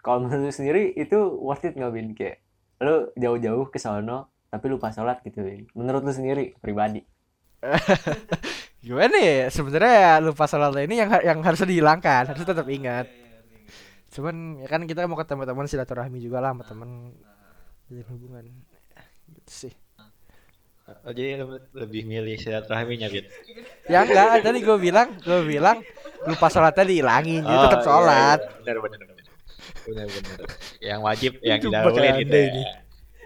Kalau 0.00 0.24
menurut 0.24 0.48
lu 0.48 0.52
sendiri 0.52 0.92
itu 0.96 1.18
worth 1.40 1.64
it 1.68 1.76
nggak 1.76 1.92
bin? 1.92 2.12
Kayak 2.16 2.40
lu 2.80 3.12
jauh-jauh 3.16 3.68
ke 3.68 3.78
sono 3.78 4.32
tapi 4.50 4.66
lupa 4.72 4.90
sholat 4.90 5.20
gitu 5.22 5.44
bin. 5.44 5.68
Menurut 5.76 6.02
lu 6.02 6.12
sendiri 6.12 6.56
pribadi? 6.58 7.04
gimana 8.80 9.16
ya 9.20 9.52
sebenarnya 9.52 9.92
ya 9.92 10.12
lupa 10.24 10.48
sholat 10.48 10.72
ini 10.88 11.04
yang 11.04 11.10
yang 11.20 11.38
harus 11.44 11.60
dihilangkan 11.60 12.32
harus 12.32 12.44
tetap 12.48 12.64
ingat 12.64 13.04
cuman 14.10 14.64
ya 14.64 14.66
kan 14.66 14.88
kita 14.88 15.04
mau 15.04 15.20
ketemu 15.20 15.44
teman 15.44 15.68
silaturahmi 15.68 16.18
juga 16.18 16.40
lah 16.40 16.56
sama 16.56 16.64
teman 16.64 16.90
jadi 17.92 18.02
hubungan 18.08 18.44
gitu 19.36 19.52
sih 19.68 19.74
Oh, 21.06 21.14
jadi 21.14 21.38
lu 21.38 21.54
lebih 21.70 22.02
milih 22.02 22.34
silaturahminya 22.34 23.06
Bin 23.14 23.22
ya 23.86 24.02
enggak 24.02 24.42
tadi 24.42 24.58
gue 24.58 24.74
bilang 24.74 25.14
gue 25.22 25.46
bilang 25.46 25.78
lupa 26.26 26.50
sholatnya 26.50 26.82
dihilangin 26.82 27.46
jadi 27.46 27.58
tetap 27.62 27.78
Oh, 27.78 27.84
iya, 27.84 27.86
sholat 27.86 28.38
iya. 28.42 28.50
Benar, 28.58 28.76
benar, 28.82 28.98
benar. 29.06 29.09
Benar, 29.88 30.06
benar. 30.08 30.38
Yang 30.80 31.00
wajib, 31.00 31.32
yang 31.40 31.58
Itu 31.60 31.68
didahuluin 31.72 32.14
gitu 32.24 32.36
ya. 32.36 32.46
ini. 32.50 32.62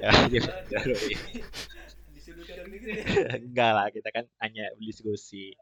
Yang 0.00 0.14
wajib 0.22 0.42
didahuluin. 0.44 1.18
Enggak 3.40 3.70
lah, 3.72 3.86
kita 3.90 4.08
kan 4.12 4.24
hanya 4.44 4.64
berdiskusi. 4.76 5.56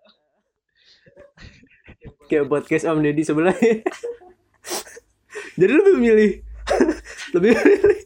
Kayak 2.30 2.48
podcast 2.50 2.86
Om 2.88 3.02
Deddy 3.02 3.22
sebelah. 3.22 3.56
Jadi 5.52 5.72
lebih 5.72 5.96
milih 6.00 6.30
lebih 7.36 7.50
milih. 7.52 8.00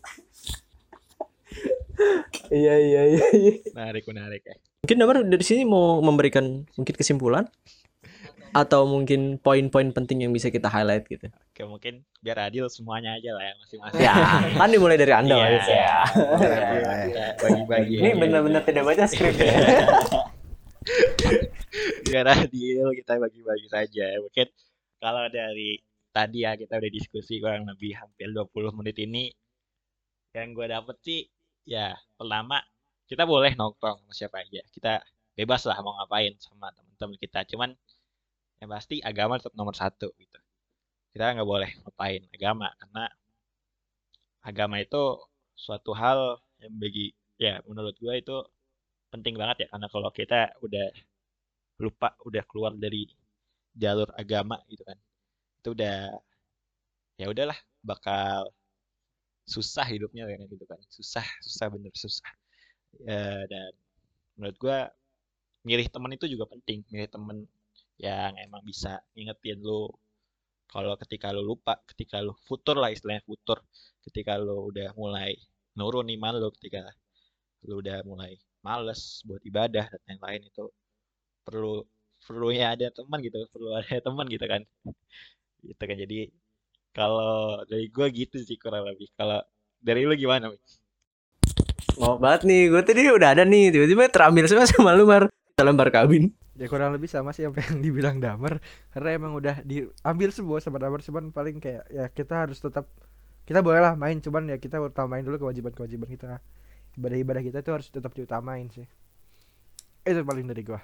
Iya 2.53 2.75
iya 2.77 3.03
iya. 3.09 3.25
iya. 3.33 3.55
Menarik, 3.73 4.05
menarik 4.11 4.43
ya. 4.45 4.57
Mungkin 4.85 4.97
Damar 5.03 5.17
dari 5.25 5.45
sini 5.45 5.63
mau 5.67 5.99
memberikan 5.99 6.63
mungkin 6.79 6.95
kesimpulan 6.95 7.47
atau 8.57 8.89
mungkin 8.89 9.37
poin-poin 9.37 9.93
penting 9.93 10.25
yang 10.25 10.33
bisa 10.33 10.49
kita 10.49 10.73
highlight 10.73 11.05
gitu. 11.05 11.29
Oke, 11.29 11.63
mungkin 11.69 12.01
biar 12.25 12.49
adil 12.49 12.73
semuanya 12.73 13.21
aja 13.21 13.37
lah 13.37 13.45
ya 13.45 13.55
masing-masing. 13.61 14.01
Ya, 14.01 14.15
kan 14.57 14.69
dimulai 14.73 14.97
dari 14.97 15.13
Anda 15.13 15.37
Iya. 15.37 15.47
Mas, 15.53 15.69
ya. 15.69 15.95
Kita 16.09 17.25
Bagi-bagi. 17.45 17.95
Ini 18.01 18.11
benar-benar 18.17 18.63
tidak 18.65 18.83
baca 18.89 19.05
skrip 19.05 19.37
ya. 19.37 19.53
biar 22.07 22.27
adil 22.31 22.87
kita 22.95 23.19
bagi-bagi 23.19 23.67
saja 23.67 24.07
mungkin 24.23 24.47
kalau 25.03 25.27
dari 25.29 25.83
tadi 26.15 26.47
ya 26.47 26.55
kita 26.55 26.79
udah 26.79 26.93
diskusi 26.93 27.43
kurang 27.43 27.67
lebih 27.67 27.93
hampir 27.99 28.31
20 28.31 28.79
menit 28.79 28.97
ini 29.03 29.29
yang 30.33 30.55
gue 30.55 30.67
dapet 30.71 30.97
sih 31.03 31.21
ya 31.67 31.93
pertama 32.15 32.63
kita 33.11 33.27
boleh 33.27 33.53
nongkrong 33.59 34.07
sama 34.07 34.13
siapa 34.15 34.37
aja 34.47 34.63
kita 34.71 35.03
bebas 35.37 35.67
lah 35.69 35.77
mau 35.83 35.99
ngapain 36.01 36.33
sama 36.41 36.73
teman-teman 36.73 37.17
kita 37.21 37.45
cuman 37.51 37.71
yang 38.61 38.71
pasti 38.73 38.97
agama 39.05 39.39
tetap 39.41 39.55
nomor 39.59 39.75
satu 39.77 40.09
gitu. 40.17 40.39
Kita 41.13 41.33
nggak 41.37 41.49
boleh 41.49 41.71
ngapain 41.85 42.23
agama 42.33 42.69
karena 42.81 43.05
agama 44.45 44.77
itu 44.85 45.03
suatu 45.57 45.93
hal 45.97 46.39
yang 46.63 46.75
bagi 46.83 47.13
ya 47.37 47.61
menurut 47.69 47.97
gue 48.01 48.15
itu 48.23 48.37
penting 49.13 49.35
banget 49.41 49.57
ya. 49.65 49.69
Karena 49.73 49.89
kalau 49.93 50.11
kita 50.13 50.57
udah 50.65 50.87
lupa 51.83 52.09
udah 52.25 52.43
keluar 52.49 52.73
dari 52.77 53.05
jalur 53.77 54.09
agama 54.17 54.57
gitu 54.73 54.83
kan 54.89 54.97
itu 55.61 55.69
udah 55.77 56.17
ya 57.21 57.27
udahlah 57.33 57.59
bakal 57.85 58.49
susah 59.47 59.87
hidupnya 59.87 60.27
kayak 60.29 60.49
gitu 60.51 60.65
kan. 60.67 60.81
Susah 60.91 61.27
susah 61.47 61.67
bener 61.75 61.93
susah. 61.95 62.31
Ya, 63.03 63.45
dan 63.51 63.71
menurut 64.39 64.57
gua 64.63 64.79
milih 65.69 65.87
temen 65.95 66.13
itu 66.17 66.27
juga 66.35 66.47
penting. 66.51 66.83
Milih 66.93 67.09
temen 67.11 67.39
yang 67.97 68.37
emang 68.37 68.61
bisa 68.65 69.01
ngingetin 69.17 69.61
lu 69.65 69.89
kalau 70.69 70.93
ketika 71.01 71.33
lu 71.33 71.43
lupa 71.47 71.81
ketika 71.89 72.21
lu 72.21 72.37
futur 72.45 72.77
lah 72.77 72.93
istilahnya 72.93 73.25
futur 73.25 73.65
ketika 74.05 74.37
lu 74.37 74.69
udah 74.69 74.93
mulai 74.99 75.33
nurun 75.79 76.09
iman 76.13 76.35
lu 76.37 76.53
ketika 76.61 76.85
lu 77.65 77.81
udah 77.81 78.05
mulai 78.05 78.37
males 78.61 79.25
buat 79.25 79.41
ibadah 79.47 79.89
dan 79.89 80.03
yang 80.11 80.21
lain 80.21 80.43
itu 80.45 80.65
perlu 81.47 81.87
perlunya 82.21 82.75
ada 82.75 82.93
teman 82.93 83.19
gitu 83.25 83.39
perlu 83.49 83.71
ada 83.79 83.97
teman 84.07 84.27
gitu 84.29 84.45
kan 84.45 84.63
gitu 85.65 85.83
kan 85.83 85.97
jadi 85.97 86.29
kalau 86.93 87.61
dari 87.69 87.89
gue 87.89 88.07
gitu 88.13 88.37
sih 88.41 88.57
kurang 88.61 88.85
lebih 88.89 89.09
kalau 89.17 89.41
dari 89.81 90.05
lu 90.05 90.17
gimana 90.17 90.49
Mik? 90.49 90.61
Mau 91.97 92.21
banget 92.21 92.45
nih, 92.45 92.69
gue 92.69 92.83
tadi 92.85 93.09
udah 93.09 93.33
ada 93.33 93.45
nih, 93.49 93.73
tiba-tiba 93.73 94.05
terambil 94.13 94.45
semua 94.45 94.69
sama 94.69 94.93
lu 94.93 95.09
Mar. 95.09 95.33
Kita 95.33 95.65
lempar 95.65 95.89
kabin. 95.89 96.29
Ya 96.57 96.67
kurang 96.73 96.97
lebih 96.97 97.07
sama 97.07 97.37
sih 97.37 97.45
apa 97.45 97.61
yang 97.61 97.85
dibilang 97.85 98.17
Damar. 98.17 98.65
Karena 98.91 99.11
emang 99.13 99.37
udah 99.37 99.61
diambil 99.61 100.33
semua 100.33 100.59
sama 100.65 100.81
Damar 100.81 101.05
cuman 101.05 101.29
paling 101.29 101.61
kayak 101.61 101.85
ya 101.93 102.09
kita 102.09 102.49
harus 102.49 102.59
tetap 102.59 102.89
kita 103.47 103.61
boleh 103.61 103.79
lah 103.79 103.95
main 103.95 104.19
cuman 104.19 104.51
ya 104.51 104.57
kita 104.57 104.81
utamain 104.81 105.21
dulu 105.21 105.47
kewajiban-kewajiban 105.49 106.09
kita. 106.09 106.41
Ibadah-ibadah 106.97 107.43
kita 107.45 107.59
itu 107.61 107.71
harus 107.77 107.87
tetap 107.93 108.17
diutamain 108.17 108.67
sih. 108.73 108.89
Itu 110.01 110.25
paling 110.25 110.49
dari 110.49 110.65
gua. 110.65 110.81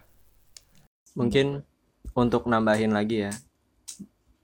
Mungkin 1.17 1.65
untuk 2.13 2.45
nambahin 2.45 2.93
lagi 2.93 3.29
ya. 3.29 3.33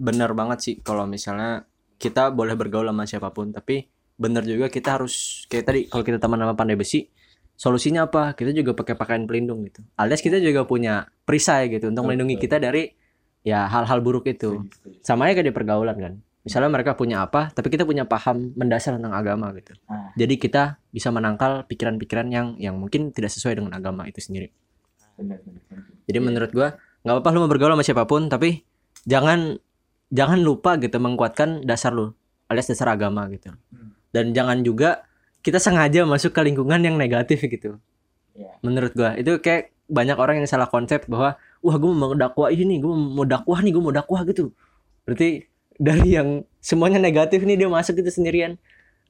Bener 0.00 0.32
banget 0.32 0.58
sih 0.64 0.74
kalau 0.80 1.04
misalnya 1.04 1.68
kita 1.98 2.30
boleh 2.30 2.54
bergaul 2.54 2.86
sama 2.86 3.04
siapa 3.04 3.34
pun, 3.34 3.50
tapi 3.50 3.90
bener 4.14 4.46
juga 4.46 4.70
kita 4.70 4.98
harus 4.98 5.44
kayak 5.50 5.64
tadi 5.66 5.80
kalau 5.90 6.06
kita 6.06 6.22
teman 6.22 6.38
sama 6.38 6.54
pandai 6.54 6.78
besi, 6.78 7.10
solusinya 7.58 8.06
apa? 8.06 8.38
Kita 8.38 8.54
juga 8.54 8.72
pakai 8.72 8.94
pakaian 8.94 9.26
pelindung 9.26 9.66
gitu. 9.66 9.82
Alias 9.98 10.22
kita 10.22 10.38
juga 10.38 10.62
punya 10.62 11.10
perisai 11.26 11.66
gitu 11.74 11.90
untuk 11.90 12.06
melindungi 12.06 12.38
kita 12.38 12.62
dari 12.62 12.94
ya 13.42 13.66
hal-hal 13.66 13.98
buruk 13.98 14.30
itu. 14.30 14.70
Sama 15.02 15.26
aja 15.26 15.42
kayak 15.42 15.50
di 15.50 15.54
pergaulan 15.54 15.98
kan. 15.98 16.14
Misalnya 16.46 16.70
mereka 16.72 16.96
punya 16.96 17.26
apa, 17.26 17.52
tapi 17.52 17.68
kita 17.68 17.84
punya 17.84 18.08
paham 18.08 18.54
mendasar 18.56 18.96
tentang 18.96 19.12
agama 19.12 19.52
gitu. 19.58 19.74
Ah. 19.90 20.14
Jadi 20.16 20.40
kita 20.40 20.80
bisa 20.94 21.12
menangkal 21.12 21.66
pikiran-pikiran 21.68 22.30
yang 22.32 22.56
yang 22.56 22.78
mungkin 22.78 23.12
tidak 23.12 23.34
sesuai 23.34 23.58
dengan 23.60 23.76
agama 23.76 24.08
itu 24.08 24.22
sendiri. 24.22 24.48
Jadi 26.08 26.18
menurut 26.22 26.48
gua 26.54 26.78
nggak 27.04 27.14
apa-apa 27.20 27.28
lu 27.34 27.38
mau 27.44 27.50
bergaul 27.50 27.74
sama 27.74 27.84
siapa 27.84 28.08
pun, 28.08 28.30
tapi 28.30 28.64
jangan 29.04 29.60
jangan 30.08 30.40
lupa 30.40 30.80
gitu 30.80 30.96
menguatkan 30.96 31.66
dasar 31.68 31.92
lu 31.92 32.16
alias 32.48 32.70
dasar 32.70 32.96
agama 32.96 33.28
gitu. 33.28 33.52
Hmm. 33.52 33.92
Dan 34.08 34.32
jangan 34.32 34.64
juga 34.64 35.04
kita 35.48 35.56
sengaja 35.56 36.04
masuk 36.04 36.36
ke 36.36 36.40
lingkungan 36.44 36.78
yang 36.84 37.00
negatif 37.00 37.40
gitu. 37.40 37.80
Iya. 38.36 38.52
Menurut 38.60 38.92
gua 38.92 39.16
itu 39.16 39.40
kayak 39.40 39.72
banyak 39.88 40.20
orang 40.20 40.44
yang 40.44 40.48
salah 40.48 40.68
konsep 40.68 41.08
bahwa 41.08 41.40
wah 41.64 41.76
gue 41.80 41.92
mau 41.96 42.12
dakwah 42.12 42.52
ini, 42.52 42.76
gue 42.76 42.92
mau 42.92 43.24
dakwah 43.24 43.64
nih, 43.64 43.72
gue 43.72 43.82
mau 43.82 43.94
dakwah 43.94 44.20
gitu. 44.28 44.52
Berarti 45.08 45.48
dari 45.80 46.12
yang 46.12 46.44
semuanya 46.60 47.00
negatif 47.00 47.40
nih 47.40 47.56
dia 47.56 47.72
masuk 47.72 47.96
gitu 47.96 48.12
sendirian. 48.12 48.60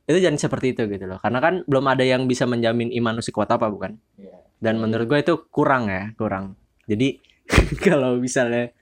Itu 0.06 0.22
jangan 0.22 0.38
seperti 0.38 0.78
itu 0.78 0.86
gitu 0.86 1.04
loh. 1.10 1.18
Karena 1.18 1.42
kan 1.42 1.66
belum 1.66 1.84
ada 1.90 2.06
yang 2.06 2.30
bisa 2.30 2.46
menjamin 2.46 2.94
iman 2.94 3.18
lu 3.18 3.22
sekuat 3.26 3.50
apa 3.50 3.66
bukan? 3.66 3.98
Iya. 4.16 4.38
dan 4.58 4.82
menurut 4.82 5.06
gue 5.06 5.18
itu 5.22 5.34
kurang 5.54 5.86
ya 5.86 6.10
kurang 6.18 6.58
jadi 6.90 7.18
kalau 7.86 8.18
misalnya 8.18 8.74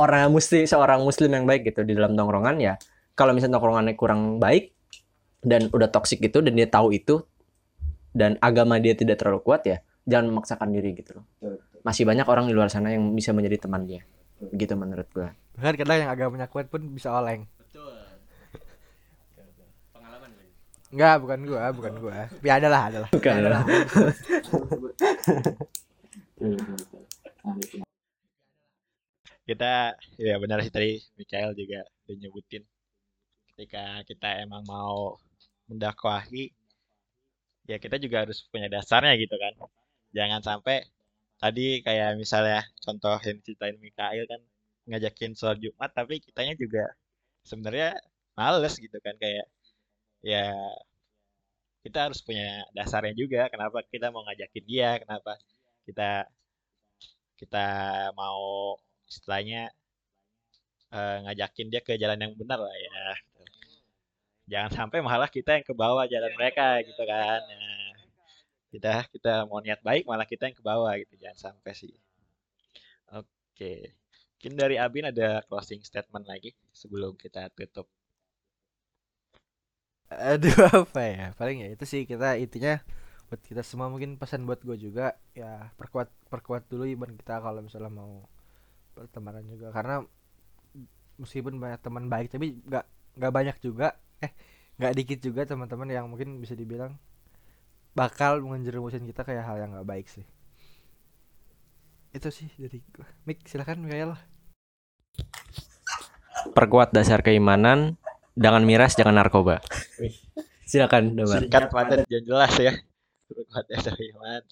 orang 0.00 0.32
muslim 0.32 0.64
seorang 0.64 1.04
muslim 1.04 1.30
yang 1.30 1.44
baik 1.44 1.68
gitu 1.68 1.84
di 1.84 1.92
dalam 1.92 2.16
tongkrongan 2.16 2.56
ya 2.58 2.74
kalau 3.12 3.36
misalnya 3.36 3.60
tongkrongannya 3.60 3.94
kurang 3.94 4.40
baik 4.40 4.72
dan 5.44 5.68
udah 5.70 5.88
toksik 5.92 6.24
gitu 6.24 6.40
dan 6.40 6.56
dia 6.56 6.66
tahu 6.66 6.90
itu 6.96 7.20
dan 8.16 8.40
agama 8.40 8.80
dia 8.80 8.96
tidak 8.96 9.20
terlalu 9.20 9.44
kuat 9.44 9.62
ya 9.68 9.78
jangan 10.08 10.32
memaksakan 10.32 10.72
diri 10.72 10.96
gitu 10.96 11.20
loh 11.20 11.24
Betul, 11.38 11.60
betul. 11.60 11.80
masih 11.84 12.04
banyak 12.08 12.26
orang 12.26 12.44
di 12.48 12.54
luar 12.56 12.68
sana 12.72 12.90
yang 12.90 13.12
bisa 13.12 13.30
menjadi 13.36 13.68
teman 13.68 13.84
dia 13.84 14.02
begitu 14.40 14.72
menurut 14.74 15.08
gue 15.12 15.28
bahkan 15.60 15.74
kadang 15.78 15.98
yang 16.08 16.10
agamanya 16.10 16.48
kuat 16.48 16.66
pun 16.72 16.82
bisa 16.90 17.12
oleng 17.12 17.44
betul 17.60 17.92
pengalaman 19.92 20.30
Enggak, 20.94 21.16
bukan 21.26 21.38
gua, 21.42 21.62
bukan 21.74 21.94
gua. 21.98 22.30
Tapi 22.30 22.48
ada 22.54 22.68
lah, 22.70 22.82
ada 22.86 22.98
lah. 23.02 23.10
bukan 23.10 23.34
itu. 23.34 23.50
kita 29.44 29.92
ya 30.16 30.34
benar 30.40 30.58
sih 30.64 30.72
tadi 30.72 30.96
Mikael 31.20 31.52
juga 31.52 31.84
udah 32.08 32.16
nyebutin 32.16 32.64
ketika 33.52 34.00
kita 34.08 34.28
emang 34.44 34.64
mau 34.64 35.20
mendakwahi 35.68 36.44
ya 37.70 37.76
kita 37.84 37.96
juga 38.04 38.16
harus 38.24 38.38
punya 38.52 38.68
dasarnya 38.74 39.12
gitu 39.22 39.34
kan 39.44 39.52
jangan 40.16 40.40
sampai 40.48 40.76
tadi 41.42 41.62
kayak 41.86 42.08
misalnya 42.22 42.60
contoh 42.84 43.16
yang 43.28 43.38
ceritain 43.44 43.76
Mikael 43.84 44.24
kan 44.32 44.40
ngajakin 44.90 45.32
sholat 45.38 45.58
Jumat 45.64 45.90
tapi 45.98 46.14
kitanya 46.26 46.54
juga 46.62 46.82
sebenarnya 47.48 47.88
males 48.38 48.74
gitu 48.84 48.98
kan 49.06 49.14
kayak 49.22 49.46
ya 50.24 50.38
kita 51.84 51.98
harus 52.08 52.20
punya 52.26 52.46
dasarnya 52.76 53.14
juga 53.22 53.40
kenapa 53.52 53.78
kita 53.92 54.06
mau 54.14 54.22
ngajakin 54.26 54.64
dia 54.70 54.90
kenapa 55.02 55.32
kita 55.86 56.08
kita 57.38 57.66
mau 58.18 58.42
istilahnya 59.10 59.70
eh, 60.96 61.16
ngajakin 61.24 61.66
dia 61.72 61.80
ke 61.86 61.92
jalan 62.02 62.18
yang 62.24 62.32
benar 62.40 62.58
lah 62.66 62.74
ya. 62.86 62.92
Jangan 64.44 64.70
sampai 64.72 65.00
malah 65.00 65.28
kita 65.32 65.56
yang 65.56 65.64
ke 65.64 65.72
bawah 65.72 66.04
jalan 66.04 66.32
mereka 66.36 66.80
gitu 66.84 67.02
kan. 67.08 67.40
Nah, 67.40 67.92
kita 68.68 69.08
kita 69.08 69.34
mau 69.48 69.60
niat 69.64 69.80
baik 69.80 70.04
malah 70.04 70.28
kita 70.28 70.52
yang 70.52 70.56
ke 70.56 70.64
bawah 70.64 70.92
gitu. 71.00 71.14
Jangan 71.16 71.38
sampai 71.52 71.72
sih. 71.72 71.94
Oke. 73.12 73.96
Mungkin 74.36 74.52
dari 74.60 74.76
Abin 74.76 75.08
ada 75.08 75.40
closing 75.48 75.80
statement 75.80 76.28
lagi 76.28 76.52
sebelum 76.76 77.16
kita 77.16 77.48
tutup. 77.56 77.88
Aduh 80.12 80.52
apa 80.84 81.00
ya? 81.00 81.26
Paling 81.40 81.64
ya 81.64 81.68
itu 81.72 81.84
sih 81.88 82.04
kita 82.04 82.36
intinya 82.36 82.76
buat 83.32 83.40
kita 83.40 83.64
semua 83.64 83.88
mungkin 83.88 84.20
pesan 84.20 84.44
buat 84.44 84.60
gue 84.60 84.76
juga 84.76 85.16
ya 85.32 85.72
perkuat 85.80 86.06
perkuat 86.28 86.68
dulu 86.68 86.84
iman 86.86 87.10
kita 87.16 87.40
kalau 87.40 87.64
misalnya 87.64 87.90
mau 87.90 88.28
pertemanan 88.94 89.42
juga 89.48 89.72
karena 89.74 90.04
meskipun 91.18 91.58
banyak 91.58 91.80
teman 91.82 92.06
baik 92.06 92.30
tapi 92.30 92.62
nggak 92.62 92.84
nggak 93.18 93.32
banyak 93.32 93.56
juga 93.58 93.96
eh 94.24 94.32
nggak 94.80 94.94
dikit 94.96 95.18
juga 95.22 95.44
teman-teman 95.44 95.86
yang 95.92 96.06
mungkin 96.08 96.40
bisa 96.40 96.56
dibilang 96.56 96.96
bakal 97.94 98.42
menjerumusin 98.42 99.06
kita 99.06 99.22
kayak 99.22 99.44
hal 99.46 99.56
yang 99.60 99.70
nggak 99.76 99.86
baik 99.86 100.06
sih. 100.08 100.26
Itu 102.14 102.30
sih 102.32 102.48
dari 102.58 102.80
gue 102.80 103.06
Mik 103.28 103.46
silakan 103.46 103.84
Mikael 103.84 104.14
perkuat 106.54 106.92
dasar 106.92 107.24
keimanan 107.24 107.96
jangan 108.36 108.62
miras 108.66 108.98
jangan 108.98 109.16
narkoba. 109.16 109.62
Silakan 110.64 111.14
Damar 111.14 111.44
Singkat 111.44 111.64
padat 111.70 111.98
dan 112.08 112.22
jelas 112.24 112.52
ya. 112.56 112.72
Berkuat 113.28 113.64
dasar 113.68 113.94
iman 113.94 114.42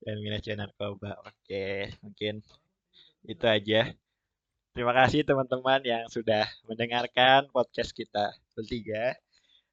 dan 0.00 0.16
minus 0.18 0.44
narkoba. 0.48 1.20
Oke, 1.24 1.92
mungkin 2.04 2.42
itu 3.28 3.44
aja. 3.46 3.92
Terima 4.70 4.94
kasih 4.94 5.26
teman-teman 5.26 5.82
yang 5.82 6.06
sudah 6.06 6.46
mendengarkan 6.62 7.50
podcast 7.50 7.90
kita 7.90 8.30
bertiga. 8.54 9.18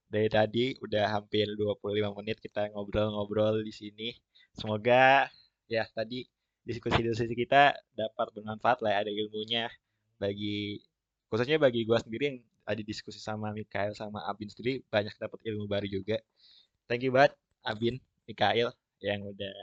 Dari 0.10 0.26
tadi 0.26 0.66
udah 0.82 1.22
hampir 1.22 1.46
25 1.54 2.18
menit 2.18 2.42
kita 2.42 2.74
ngobrol-ngobrol 2.74 3.62
di 3.62 3.70
sini. 3.70 4.10
Semoga 4.58 5.30
ya 5.70 5.86
tadi 5.94 6.26
diskusi-diskusi 6.66 7.30
kita 7.38 7.78
dapat 7.94 8.34
bermanfaat 8.34 8.82
lah 8.82 9.06
ada 9.06 9.14
ilmunya 9.14 9.70
bagi 10.18 10.82
khususnya 11.30 11.62
bagi 11.62 11.86
gua 11.86 12.02
sendiri 12.02 12.26
yang 12.34 12.40
ada 12.66 12.82
diskusi 12.82 13.22
sama 13.22 13.54
Mikael 13.54 13.94
sama 13.94 14.26
Abin 14.26 14.50
sendiri 14.50 14.82
banyak 14.90 15.14
dapat 15.22 15.38
ilmu 15.46 15.70
baru 15.70 15.86
juga. 15.86 16.18
Thank 16.90 17.06
you 17.06 17.14
banget 17.14 17.38
Abin, 17.62 18.02
Mikael 18.26 18.74
yang 19.06 19.30
udah 19.30 19.56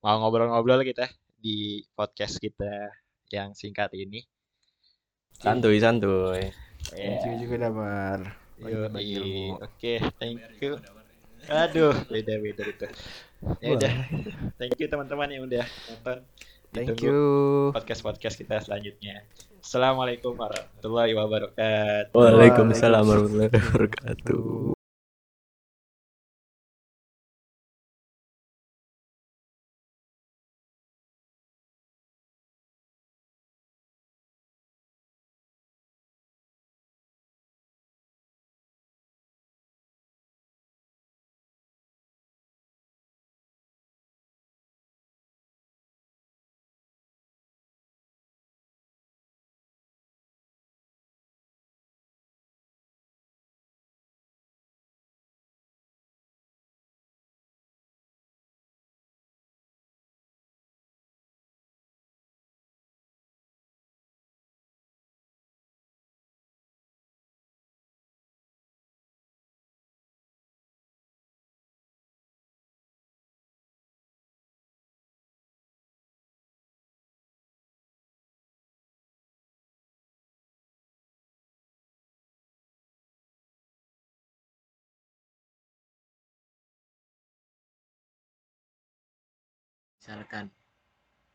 mau 0.00 0.24
ngobrol-ngobrol 0.24 0.80
kita 0.88 1.04
di 1.36 1.84
podcast 1.92 2.40
kita 2.40 2.96
yang 3.28 3.52
singkat 3.52 3.92
ini. 3.92 4.24
Santuy 5.38 5.78
santuy 5.82 6.52
Ya, 6.92 7.16
Thank 7.16 7.24
you 7.24 7.48
juga 7.48 7.56
Damar. 7.64 8.20
Oke, 8.60 10.04
thank 10.20 10.36
you. 10.60 10.76
Aduh, 11.48 11.96
beda-beda 12.12 12.64
itu. 12.64 12.86
Ya 13.60 13.68
udah, 13.72 13.92
thank 14.60 14.76
you 14.76 14.88
teman-teman 14.88 15.28
yang 15.32 15.48
udah 15.48 15.64
nonton. 15.64 16.18
Thank 16.74 16.96
Ditunggu 16.96 17.08
you 17.08 17.20
podcast-podcast 17.72 18.36
kita 18.36 18.60
selanjutnya. 18.60 19.24
Assalamualaikum 19.64 20.36
warahmatullahi 20.36 21.12
wabarakatuh. 21.16 22.12
Waalaikumsalam 22.12 23.04
warahmatullahi 23.04 23.52
wabarakatuh 23.52 24.73
misalkan. 90.04 90.52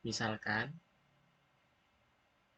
Misalkan 0.06 0.70